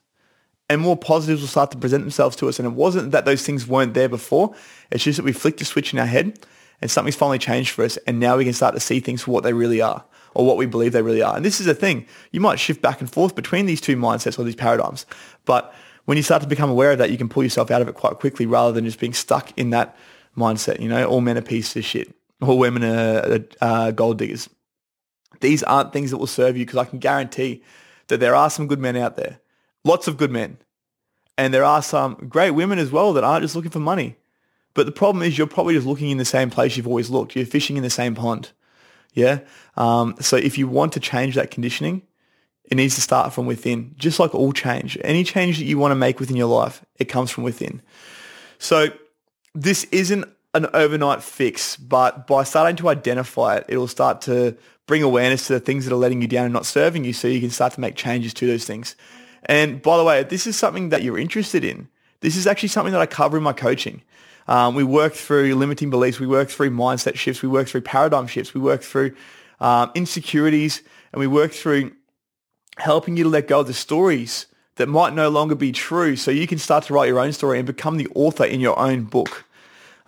And 0.69 0.81
more 0.81 0.97
positives 0.97 1.41
will 1.41 1.47
start 1.47 1.71
to 1.71 1.77
present 1.77 2.03
themselves 2.03 2.35
to 2.37 2.49
us. 2.49 2.59
And 2.59 2.65
it 2.65 2.73
wasn't 2.73 3.11
that 3.11 3.23
those 3.23 3.45
things 3.45 3.65
weren't 3.65 3.93
there 3.93 4.09
before. 4.09 4.53
It's 4.91 5.05
just 5.05 5.17
that 5.17 5.23
we 5.23 5.31
flicked 5.31 5.61
a 5.61 5.65
switch 5.65 5.93
in 5.93 5.99
our 5.99 6.05
head 6.05 6.37
and 6.81 6.91
something's 6.91 7.15
finally 7.15 7.39
changed 7.39 7.71
for 7.71 7.85
us. 7.85 7.97
And 8.07 8.19
now 8.19 8.35
we 8.35 8.43
can 8.43 8.53
start 8.53 8.73
to 8.73 8.81
see 8.81 8.99
things 8.99 9.21
for 9.21 9.31
what 9.31 9.43
they 9.43 9.53
really 9.53 9.81
are 9.81 10.03
or 10.33 10.45
what 10.45 10.57
we 10.57 10.65
believe 10.65 10.93
they 10.93 11.01
really 11.01 11.21
are. 11.21 11.35
And 11.35 11.45
this 11.45 11.59
is 11.59 11.67
a 11.67 11.73
thing. 11.73 12.05
You 12.31 12.39
might 12.39 12.59
shift 12.59 12.81
back 12.81 13.01
and 13.01 13.11
forth 13.11 13.35
between 13.35 13.65
these 13.65 13.81
two 13.81 13.97
mindsets 13.97 14.39
or 14.39 14.43
these 14.43 14.55
paradigms. 14.55 15.05
But 15.45 15.73
when 16.05 16.17
you 16.17 16.23
start 16.23 16.41
to 16.41 16.47
become 16.47 16.69
aware 16.69 16.91
of 16.91 16.97
that, 16.97 17.11
you 17.11 17.17
can 17.17 17.29
pull 17.29 17.43
yourself 17.43 17.71
out 17.71 17.81
of 17.81 17.87
it 17.87 17.95
quite 17.95 18.19
quickly 18.19 18.45
rather 18.45 18.71
than 18.71 18.85
just 18.85 18.99
being 18.99 19.13
stuck 19.13 19.57
in 19.57 19.71
that 19.71 19.95
mindset. 20.37 20.79
You 20.79 20.89
know, 20.89 21.05
all 21.05 21.21
men 21.21 21.37
are 21.37 21.41
pieces 21.41 21.75
of 21.75 21.85
shit. 21.85 22.13
All 22.41 22.57
women 22.57 22.83
are, 22.83 23.45
are 23.61 23.91
gold 23.91 24.17
diggers. 24.17 24.49
These 25.41 25.63
aren't 25.63 25.93
things 25.93 26.11
that 26.11 26.17
will 26.17 26.27
serve 26.27 26.57
you 26.57 26.65
because 26.65 26.79
I 26.79 26.85
can 26.85 26.99
guarantee 26.99 27.63
that 28.07 28.19
there 28.19 28.35
are 28.35 28.49
some 28.49 28.67
good 28.67 28.79
men 28.79 28.95
out 28.95 29.15
there. 29.15 29.39
Lots 29.83 30.07
of 30.07 30.17
good 30.17 30.31
men. 30.31 30.57
And 31.37 31.53
there 31.53 31.63
are 31.63 31.81
some 31.81 32.15
great 32.29 32.51
women 32.51 32.77
as 32.77 32.91
well 32.91 33.13
that 33.13 33.23
aren't 33.23 33.43
just 33.43 33.55
looking 33.55 33.71
for 33.71 33.79
money. 33.79 34.17
But 34.73 34.85
the 34.85 34.91
problem 34.91 35.23
is 35.23 35.37
you're 35.37 35.47
probably 35.47 35.73
just 35.73 35.87
looking 35.87 36.09
in 36.09 36.17
the 36.17 36.25
same 36.25 36.49
place 36.49 36.77
you've 36.77 36.87
always 36.87 37.09
looked. 37.09 37.35
You're 37.35 37.45
fishing 37.45 37.77
in 37.77 37.83
the 37.83 37.89
same 37.89 38.15
pond. 38.15 38.51
Yeah. 39.13 39.39
Um, 39.75 40.15
so 40.19 40.37
if 40.37 40.57
you 40.57 40.67
want 40.67 40.93
to 40.93 40.99
change 40.99 41.35
that 41.35 41.51
conditioning, 41.51 42.01
it 42.63 42.75
needs 42.75 42.95
to 42.95 43.01
start 43.01 43.33
from 43.33 43.45
within, 43.45 43.93
just 43.97 44.19
like 44.19 44.33
all 44.33 44.53
change. 44.53 44.97
Any 45.03 45.23
change 45.23 45.57
that 45.57 45.65
you 45.65 45.77
want 45.77 45.91
to 45.91 45.95
make 45.95 46.19
within 46.19 46.37
your 46.37 46.47
life, 46.47 46.85
it 46.97 47.05
comes 47.05 47.29
from 47.29 47.43
within. 47.43 47.81
So 48.59 48.87
this 49.53 49.83
isn't 49.85 50.25
an 50.53 50.67
overnight 50.73 51.21
fix, 51.21 51.75
but 51.75 52.27
by 52.27 52.43
starting 52.43 52.75
to 52.77 52.89
identify 52.89 53.57
it, 53.57 53.65
it'll 53.67 53.87
start 53.87 54.21
to 54.21 54.55
bring 54.87 55.03
awareness 55.03 55.47
to 55.47 55.53
the 55.53 55.59
things 55.59 55.85
that 55.85 55.93
are 55.93 55.97
letting 55.97 56.21
you 56.21 56.27
down 56.27 56.45
and 56.45 56.53
not 56.53 56.65
serving 56.65 57.03
you 57.03 57.13
so 57.13 57.27
you 57.27 57.39
can 57.39 57.49
start 57.49 57.73
to 57.73 57.81
make 57.81 57.95
changes 57.95 58.33
to 58.35 58.47
those 58.47 58.65
things. 58.65 58.95
And 59.45 59.81
by 59.81 59.97
the 59.97 60.03
way, 60.03 60.23
this 60.23 60.47
is 60.47 60.55
something 60.57 60.89
that 60.89 61.03
you're 61.03 61.17
interested 61.17 61.63
in. 61.63 61.87
This 62.21 62.35
is 62.35 62.45
actually 62.47 62.69
something 62.69 62.93
that 62.93 63.01
I 63.01 63.05
cover 63.05 63.37
in 63.37 63.43
my 63.43 63.53
coaching. 63.53 64.01
Um, 64.51 64.75
we 64.75 64.83
work 64.83 65.13
through 65.13 65.55
limiting 65.55 65.89
beliefs. 65.89 66.19
We 66.19 66.27
work 66.27 66.49
through 66.49 66.71
mindset 66.71 67.15
shifts. 67.15 67.41
We 67.41 67.47
work 67.47 67.69
through 67.69 67.83
paradigm 67.83 68.27
shifts. 68.27 68.53
We 68.53 68.59
work 68.59 68.81
through 68.81 69.15
um, 69.61 69.91
insecurities, 69.95 70.83
and 71.13 71.21
we 71.21 71.27
work 71.27 71.53
through 71.53 71.93
helping 72.77 73.15
you 73.15 73.23
to 73.23 73.29
let 73.29 73.47
go 73.47 73.61
of 73.61 73.67
the 73.67 73.73
stories 73.73 74.47
that 74.75 74.87
might 74.87 75.13
no 75.13 75.29
longer 75.29 75.55
be 75.55 75.71
true, 75.71 76.17
so 76.17 76.31
you 76.31 76.47
can 76.47 76.57
start 76.57 76.83
to 76.85 76.93
write 76.93 77.07
your 77.07 77.21
own 77.21 77.31
story 77.31 77.59
and 77.59 77.65
become 77.65 77.95
the 77.95 78.09
author 78.13 78.43
in 78.43 78.59
your 78.59 78.77
own 78.77 79.05
book, 79.05 79.45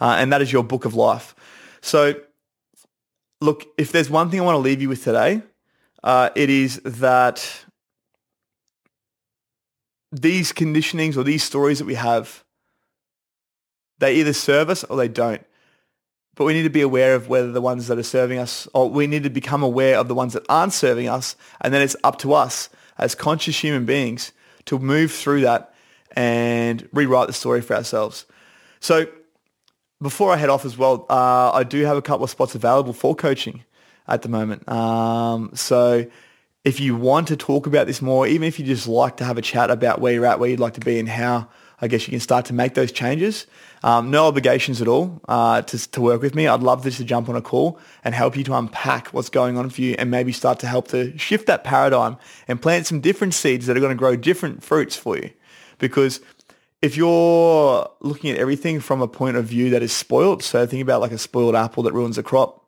uh, 0.01 0.17
and 0.19 0.33
that 0.33 0.41
is 0.41 0.51
your 0.51 0.63
book 0.63 0.83
of 0.83 0.93
life. 0.93 1.33
So, 1.79 2.15
look, 3.39 3.63
if 3.77 3.93
there's 3.93 4.09
one 4.09 4.29
thing 4.29 4.41
I 4.41 4.43
want 4.43 4.55
to 4.55 4.59
leave 4.59 4.81
you 4.81 4.89
with 4.89 5.05
today, 5.05 5.41
uh, 6.03 6.31
it 6.35 6.49
is 6.49 6.81
that 6.83 7.63
these 10.11 10.51
conditionings 10.51 11.15
or 11.15 11.23
these 11.23 11.43
stories 11.43 11.79
that 11.79 11.85
we 11.85 11.95
have 11.95 12.42
they 14.03 14.15
either 14.15 14.33
serve 14.33 14.69
us 14.69 14.83
or 14.83 14.97
they 14.97 15.07
don't. 15.07 15.43
But 16.35 16.45
we 16.45 16.53
need 16.53 16.63
to 16.63 16.69
be 16.69 16.81
aware 16.81 17.15
of 17.15 17.29
whether 17.29 17.51
the 17.51 17.61
ones 17.61 17.87
that 17.87 17.97
are 17.97 18.03
serving 18.03 18.39
us, 18.39 18.67
or 18.73 18.89
we 18.89 19.07
need 19.07 19.23
to 19.23 19.29
become 19.29 19.63
aware 19.63 19.97
of 19.97 20.07
the 20.07 20.15
ones 20.15 20.33
that 20.33 20.45
aren't 20.49 20.73
serving 20.73 21.07
us. 21.07 21.35
And 21.61 21.73
then 21.73 21.81
it's 21.81 21.95
up 22.03 22.19
to 22.19 22.33
us 22.33 22.69
as 22.97 23.15
conscious 23.15 23.57
human 23.59 23.85
beings 23.85 24.33
to 24.65 24.79
move 24.79 25.11
through 25.11 25.41
that 25.41 25.73
and 26.15 26.87
rewrite 26.91 27.27
the 27.27 27.33
story 27.33 27.61
for 27.61 27.75
ourselves. 27.75 28.25
So 28.79 29.05
before 30.01 30.33
I 30.33 30.37
head 30.37 30.49
off 30.49 30.65
as 30.65 30.77
well, 30.77 31.05
uh, 31.09 31.51
I 31.53 31.63
do 31.63 31.85
have 31.85 31.97
a 31.97 32.01
couple 32.01 32.23
of 32.23 32.29
spots 32.29 32.55
available 32.55 32.93
for 32.93 33.15
coaching 33.15 33.63
at 34.07 34.21
the 34.21 34.29
moment. 34.29 34.67
Um, 34.67 35.51
so 35.53 36.05
if 36.65 36.79
you 36.79 36.95
want 36.95 37.29
to 37.29 37.37
talk 37.37 37.67
about 37.67 37.87
this 37.87 38.01
more, 38.01 38.27
even 38.27 38.47
if 38.47 38.59
you 38.59 38.65
just 38.65 38.87
like 38.87 39.17
to 39.17 39.23
have 39.23 39.37
a 39.37 39.41
chat 39.41 39.71
about 39.71 40.01
where 40.01 40.13
you're 40.13 40.25
at, 40.25 40.39
where 40.39 40.49
you'd 40.49 40.59
like 40.59 40.73
to 40.73 40.81
be 40.81 40.99
and 40.99 41.07
how 41.07 41.47
I 41.83 41.87
guess 41.87 42.07
you 42.07 42.11
can 42.11 42.21
start 42.21 42.45
to 42.45 42.53
make 42.53 42.75
those 42.75 42.93
changes, 42.93 43.45
um, 43.83 44.09
no 44.09 44.27
obligations 44.27 44.81
at 44.81 44.87
all 44.87 45.19
uh, 45.27 45.63
to, 45.63 45.91
to 45.91 45.99
work 45.99 46.21
with 46.21 46.33
me. 46.33 46.47
I'd 46.47 46.61
love 46.61 46.81
just 46.81 46.95
to 46.99 47.03
jump 47.03 47.27
on 47.27 47.35
a 47.35 47.41
call 47.41 47.77
and 48.05 48.15
help 48.15 48.37
you 48.37 48.43
to 48.45 48.53
unpack 48.53 49.09
what's 49.09 49.29
going 49.29 49.57
on 49.57 49.69
for 49.69 49.81
you 49.81 49.93
and 49.99 50.09
maybe 50.09 50.31
start 50.31 50.59
to 50.59 50.67
help 50.67 50.87
to 50.89 51.17
shift 51.17 51.45
that 51.47 51.65
paradigm 51.65 52.15
and 52.47 52.61
plant 52.61 52.87
some 52.87 53.01
different 53.01 53.33
seeds 53.33 53.65
that 53.65 53.75
are 53.75 53.81
going 53.81 53.91
to 53.91 53.99
grow 53.99 54.15
different 54.15 54.63
fruits 54.63 54.95
for 54.95 55.17
you. 55.17 55.29
Because 55.77 56.21
if 56.81 56.95
you're 56.95 57.91
looking 57.99 58.31
at 58.31 58.37
everything 58.37 58.79
from 58.79 59.01
a 59.01 59.07
point 59.07 59.35
of 59.35 59.43
view 59.43 59.69
that 59.71 59.83
is 59.83 59.91
spoiled, 59.91 60.41
so 60.41 60.65
think 60.65 60.81
about 60.81 61.01
like 61.01 61.11
a 61.11 61.17
spoiled 61.17 61.53
apple 61.53 61.83
that 61.83 61.91
ruins 61.91 62.17
a 62.17 62.23
crop, 62.23 62.65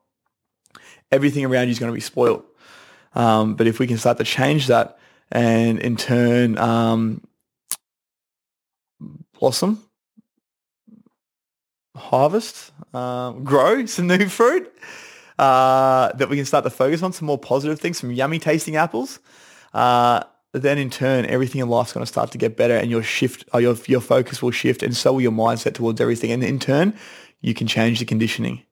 everything 1.09 1.45
around 1.45 1.67
you 1.67 1.71
is 1.71 1.79
going 1.79 1.89
to 1.89 1.95
be 1.95 2.01
spoiled. 2.01 2.43
Um, 3.13 3.55
but 3.55 3.65
if 3.65 3.79
we 3.79 3.87
can 3.87 3.97
start 3.97 4.17
to 4.17 4.25
change 4.25 4.67
that 4.67 4.99
and 5.31 5.79
in 5.79 5.95
turn 5.95 6.57
um, 6.57 7.21
blossom 9.39 9.85
harvest, 11.95 12.71
um, 12.93 13.43
grow 13.43 13.85
some 13.85 14.07
new 14.07 14.27
fruit 14.27 14.71
uh, 15.39 16.11
that 16.13 16.29
we 16.29 16.35
can 16.35 16.45
start 16.45 16.63
to 16.63 16.69
focus 16.69 17.01
on, 17.01 17.13
some 17.13 17.25
more 17.25 17.37
positive 17.37 17.79
things, 17.79 17.97
some 17.97 18.11
yummy 18.11 18.39
tasting 18.39 18.75
apples. 18.75 19.19
Uh, 19.73 20.23
then 20.53 20.77
in 20.77 20.89
turn, 20.89 21.25
everything 21.25 21.61
in 21.61 21.67
life's 21.67 21.91
going 21.91 22.05
to 22.05 22.11
start 22.11 22.31
to 22.31 22.37
get 22.37 22.55
better 22.55 22.75
and 22.75 22.89
your 22.89 23.03
shift, 23.03 23.43
uh, 23.53 23.57
your, 23.57 23.75
your 23.87 23.99
focus 23.99 24.41
will 24.41 24.51
shift 24.51 24.83
and 24.83 24.95
so 24.95 25.13
will 25.13 25.21
your 25.21 25.31
mindset 25.31 25.73
towards 25.73 25.99
everything. 25.99 26.31
And 26.31 26.43
in 26.43 26.59
turn, 26.59 26.93
you 27.41 27.53
can 27.53 27.67
change 27.67 27.99
the 27.99 28.05
conditioning. 28.05 28.63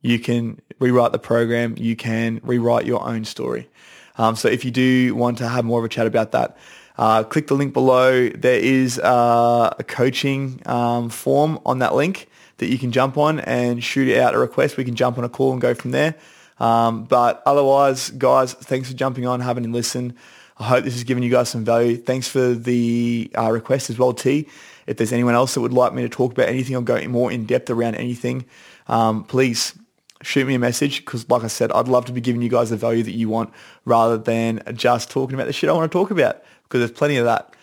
You 0.00 0.18
can 0.18 0.60
rewrite 0.78 1.12
the 1.12 1.18
program. 1.18 1.74
You 1.78 1.96
can 1.96 2.40
rewrite 2.42 2.86
your 2.86 3.06
own 3.06 3.24
story. 3.24 3.68
Um, 4.16 4.36
so 4.36 4.48
if 4.48 4.64
you 4.64 4.70
do 4.70 5.14
want 5.14 5.38
to 5.38 5.48
have 5.48 5.64
more 5.64 5.78
of 5.78 5.84
a 5.84 5.88
chat 5.88 6.06
about 6.06 6.32
that, 6.32 6.56
uh, 6.96 7.24
click 7.24 7.48
the 7.48 7.54
link 7.54 7.72
below. 7.72 8.28
There 8.28 8.58
is 8.58 8.98
uh, 8.98 9.74
a 9.78 9.84
coaching 9.84 10.62
um, 10.66 11.10
form 11.10 11.58
on 11.66 11.80
that 11.80 11.94
link 11.94 12.28
that 12.58 12.68
you 12.68 12.78
can 12.78 12.92
jump 12.92 13.18
on 13.18 13.40
and 13.40 13.82
shoot 13.82 14.16
out 14.16 14.34
a 14.34 14.38
request. 14.38 14.76
We 14.76 14.84
can 14.84 14.94
jump 14.94 15.18
on 15.18 15.24
a 15.24 15.28
call 15.28 15.52
and 15.52 15.60
go 15.60 15.74
from 15.74 15.90
there. 15.90 16.14
Um, 16.60 17.04
but 17.04 17.42
otherwise, 17.46 18.10
guys, 18.10 18.54
thanks 18.54 18.88
for 18.88 18.96
jumping 18.96 19.26
on, 19.26 19.40
having 19.40 19.64
a 19.64 19.68
listen. 19.68 20.16
I 20.56 20.64
hope 20.64 20.84
this 20.84 20.94
has 20.94 21.02
given 21.02 21.24
you 21.24 21.30
guys 21.30 21.48
some 21.48 21.64
value. 21.64 21.96
Thanks 21.96 22.28
for 22.28 22.54
the 22.54 23.30
uh, 23.36 23.50
request 23.50 23.90
as 23.90 23.98
well, 23.98 24.12
T. 24.12 24.48
If 24.86 24.98
there's 24.98 25.12
anyone 25.12 25.34
else 25.34 25.54
that 25.54 25.60
would 25.62 25.72
like 25.72 25.92
me 25.94 26.02
to 26.02 26.08
talk 26.08 26.32
about 26.32 26.48
anything 26.48 26.76
or 26.76 26.82
go 26.82 27.02
more 27.08 27.32
in 27.32 27.44
depth 27.44 27.70
around 27.70 27.96
anything, 27.96 28.44
um, 28.86 29.24
please 29.24 29.76
shoot 30.22 30.46
me 30.46 30.54
a 30.54 30.58
message 30.58 31.04
because, 31.04 31.28
like 31.28 31.42
I 31.42 31.48
said, 31.48 31.72
I'd 31.72 31.88
love 31.88 32.04
to 32.06 32.12
be 32.12 32.20
giving 32.20 32.40
you 32.40 32.48
guys 32.48 32.70
the 32.70 32.76
value 32.76 33.02
that 33.02 33.14
you 33.14 33.28
want 33.28 33.52
rather 33.84 34.16
than 34.16 34.62
just 34.74 35.10
talking 35.10 35.34
about 35.34 35.46
the 35.46 35.52
shit 35.52 35.68
I 35.68 35.72
want 35.72 35.90
to 35.90 35.98
talk 35.98 36.10
about 36.12 36.42
because 36.64 36.80
there's 36.80 36.90
plenty 36.90 37.16
of 37.16 37.24
that. 37.24 37.54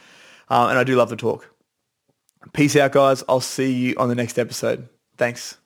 Um, 0.49 0.69
and 0.69 0.79
I 0.79 0.83
do 0.83 0.95
love 0.95 1.09
to 1.09 1.15
talk. 1.15 1.49
Peace 2.53 2.75
out, 2.75 2.91
guys. 2.91 3.23
I'll 3.29 3.39
see 3.41 3.71
you 3.71 3.95
on 3.97 4.09
the 4.09 4.15
next 4.15 4.39
episode. 4.39 4.89
Thanks. 5.17 5.57